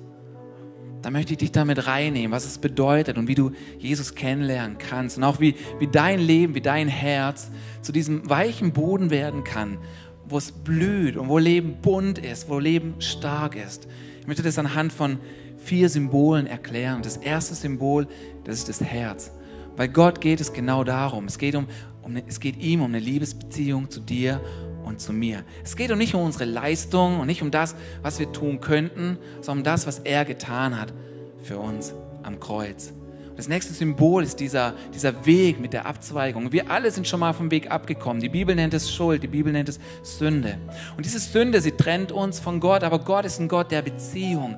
[1.01, 5.17] Da möchte ich dich damit reinnehmen, was es bedeutet und wie du Jesus kennenlernen kannst
[5.17, 7.49] und auch wie, wie dein Leben, wie dein Herz
[7.81, 9.79] zu diesem weichen Boden werden kann,
[10.25, 13.87] wo es blüht und wo Leben bunt ist, wo Leben stark ist.
[14.21, 15.17] Ich möchte das anhand von
[15.57, 17.01] vier Symbolen erklären.
[17.01, 18.07] Das erste Symbol,
[18.45, 19.31] das ist das Herz.
[19.75, 21.25] Weil Gott geht es genau darum.
[21.25, 21.67] Es geht, um,
[22.01, 24.39] um, es geht ihm um eine Liebesbeziehung zu dir
[24.85, 25.43] und zu mir.
[25.63, 29.17] Es geht um nicht um unsere Leistung und nicht um das, was wir tun könnten,
[29.41, 30.93] sondern um das, was er getan hat
[31.41, 32.93] für uns am Kreuz.
[33.35, 36.51] Das nächste Symbol ist dieser, dieser Weg mit der Abzweigung.
[36.51, 38.21] Wir alle sind schon mal vom Weg abgekommen.
[38.21, 40.59] Die Bibel nennt es Schuld, die Bibel nennt es Sünde.
[40.95, 44.55] Und diese Sünde, sie trennt uns von Gott, aber Gott ist ein Gott der Beziehung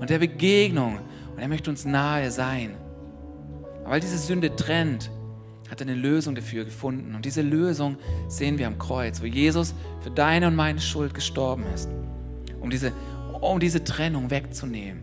[0.00, 0.98] und der Begegnung
[1.34, 2.74] und er möchte uns nahe sein.
[3.88, 5.10] Weil diese Sünde trennt,
[5.70, 7.14] hat er eine Lösung dafür gefunden.
[7.14, 7.96] Und diese Lösung
[8.28, 11.88] sehen wir am Kreuz, wo Jesus für deine und meine Schuld gestorben ist,
[12.60, 12.92] um diese,
[13.40, 15.02] um diese Trennung wegzunehmen.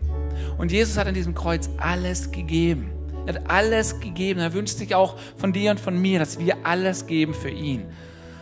[0.58, 2.90] Und Jesus hat an diesem Kreuz alles gegeben.
[3.26, 4.40] Er hat alles gegeben.
[4.40, 7.84] Er wünscht sich auch von dir und von mir, dass wir alles geben für ihn.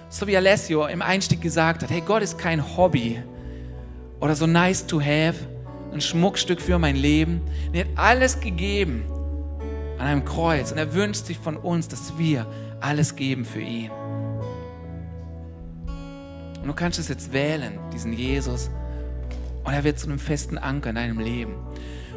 [0.08, 3.22] So wie Alessio im Einstieg gesagt hat, hey, Gott ist kein Hobby
[4.20, 5.36] oder so nice to have,
[5.92, 7.40] ein Schmuckstück für mein Leben.
[7.72, 9.04] Er hat alles gegeben
[10.02, 12.44] an einem Kreuz und er wünscht sich von uns, dass wir
[12.80, 13.88] alles geben für ihn.
[16.60, 18.68] Und du kannst es jetzt wählen, diesen Jesus,
[19.62, 21.54] und er wird zu einem festen Anker in deinem Leben.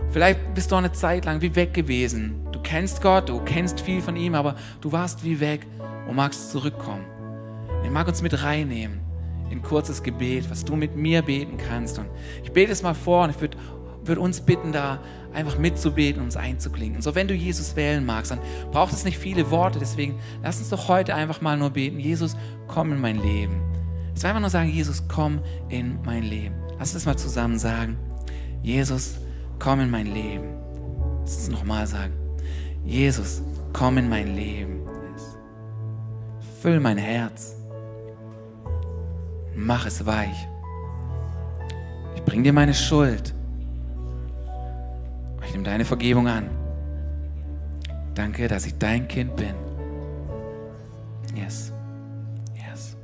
[0.09, 2.47] Vielleicht bist du eine Zeit lang wie weg gewesen.
[2.51, 5.67] Du kennst Gott, du kennst viel von ihm, aber du warst wie weg
[6.09, 7.05] und magst zurückkommen.
[7.83, 8.99] Ich mag uns mit reinnehmen
[9.51, 11.99] in kurzes Gebet, was du mit mir beten kannst.
[11.99, 12.07] Und
[12.43, 13.59] ich bete es mal vor und ich würde
[14.07, 14.99] würd uns bitten, da
[15.33, 17.01] einfach mitzubeten und uns einzuklingen.
[17.01, 18.39] So, wenn du Jesus wählen magst, dann
[18.71, 19.79] braucht es nicht viele Worte.
[19.79, 21.99] Deswegen lass uns doch heute einfach mal nur beten.
[21.99, 22.35] Jesus,
[22.67, 23.61] komm in mein Leben.
[24.15, 26.55] Will einfach nur sagen, Jesus, komm in mein Leben.
[26.79, 27.97] Lass uns das mal zusammen sagen.
[28.61, 29.15] Jesus,
[29.59, 30.55] komm in mein Leben.
[31.21, 32.13] Lass uns nochmal sagen.
[32.85, 33.41] Jesus,
[33.73, 34.81] komm in mein Leben.
[36.61, 37.55] Füll mein Herz.
[39.55, 40.47] Mach es weich.
[42.15, 43.35] Ich bring dir meine Schuld.
[45.55, 46.49] Nehme deine Vergebung an.
[48.13, 49.53] Danke, dass ich dein Kind bin.
[51.33, 51.71] Yes.
[52.53, 52.97] Yes.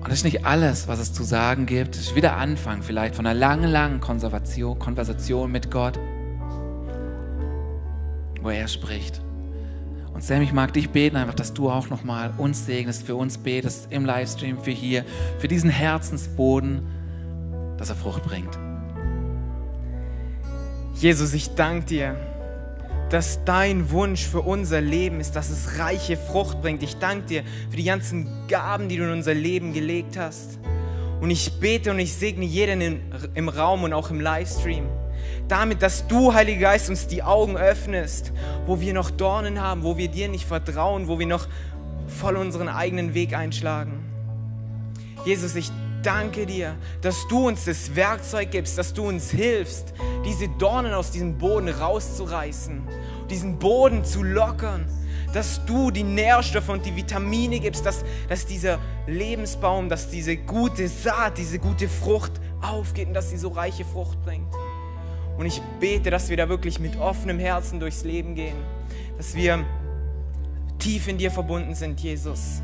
[0.00, 1.94] Und das ist nicht alles, was es zu sagen gibt.
[1.94, 6.00] Es ist wieder Anfang vielleicht von einer langen, langen Konversation mit Gott,
[8.40, 9.20] wo er spricht.
[10.14, 13.36] Und Sam, ich mag dich beten einfach, dass du auch nochmal uns segnest, für uns
[13.36, 15.04] betest im Livestream, für hier,
[15.38, 16.80] für diesen Herzensboden,
[17.76, 18.58] dass er Frucht bringt.
[20.94, 22.16] Jesus, ich danke dir,
[23.10, 26.82] dass dein Wunsch für unser Leben ist, dass es reiche Frucht bringt.
[26.82, 30.58] Ich danke dir für die ganzen Gaben, die du in unser Leben gelegt hast.
[31.20, 33.00] Und ich bete und ich segne jeden
[33.34, 34.86] im Raum und auch im Livestream.
[35.48, 38.32] Damit, dass du, Heiliger Geist, uns die Augen öffnest,
[38.66, 41.48] wo wir noch Dornen haben, wo wir dir nicht vertrauen, wo wir noch
[42.06, 44.04] voll unseren eigenen Weg einschlagen.
[45.24, 45.70] Jesus, ich
[46.04, 49.94] danke dir, dass du uns das Werkzeug gibst, dass du uns hilfst,
[50.24, 52.82] diese Dornen aus diesem Boden rauszureißen,
[53.30, 54.86] diesen Boden zu lockern,
[55.32, 60.86] dass du die Nährstoffe und die Vitamine gibst, dass, dass dieser Lebensbaum, dass diese gute
[60.88, 62.32] Saat, diese gute Frucht
[62.62, 64.54] aufgeht und dass sie so reiche Frucht bringt.
[65.36, 68.56] Und ich bete, dass wir da wirklich mit offenem Herzen durchs Leben gehen,
[69.16, 69.64] dass wir
[70.78, 72.62] tief in dir verbunden sind, Jesus.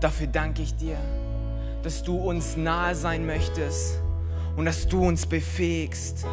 [0.00, 0.98] Dafür danke ich dir
[1.86, 4.00] dass du uns nahe sein möchtest
[4.56, 6.26] und dass du uns befähigst,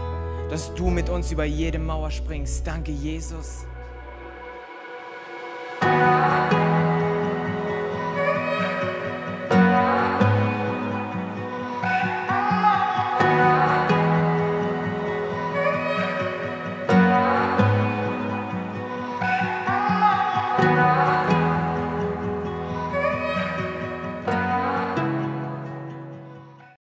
[0.49, 2.65] dass du mit uns über jede Mauer springst.
[2.65, 3.63] Danke, Jesus.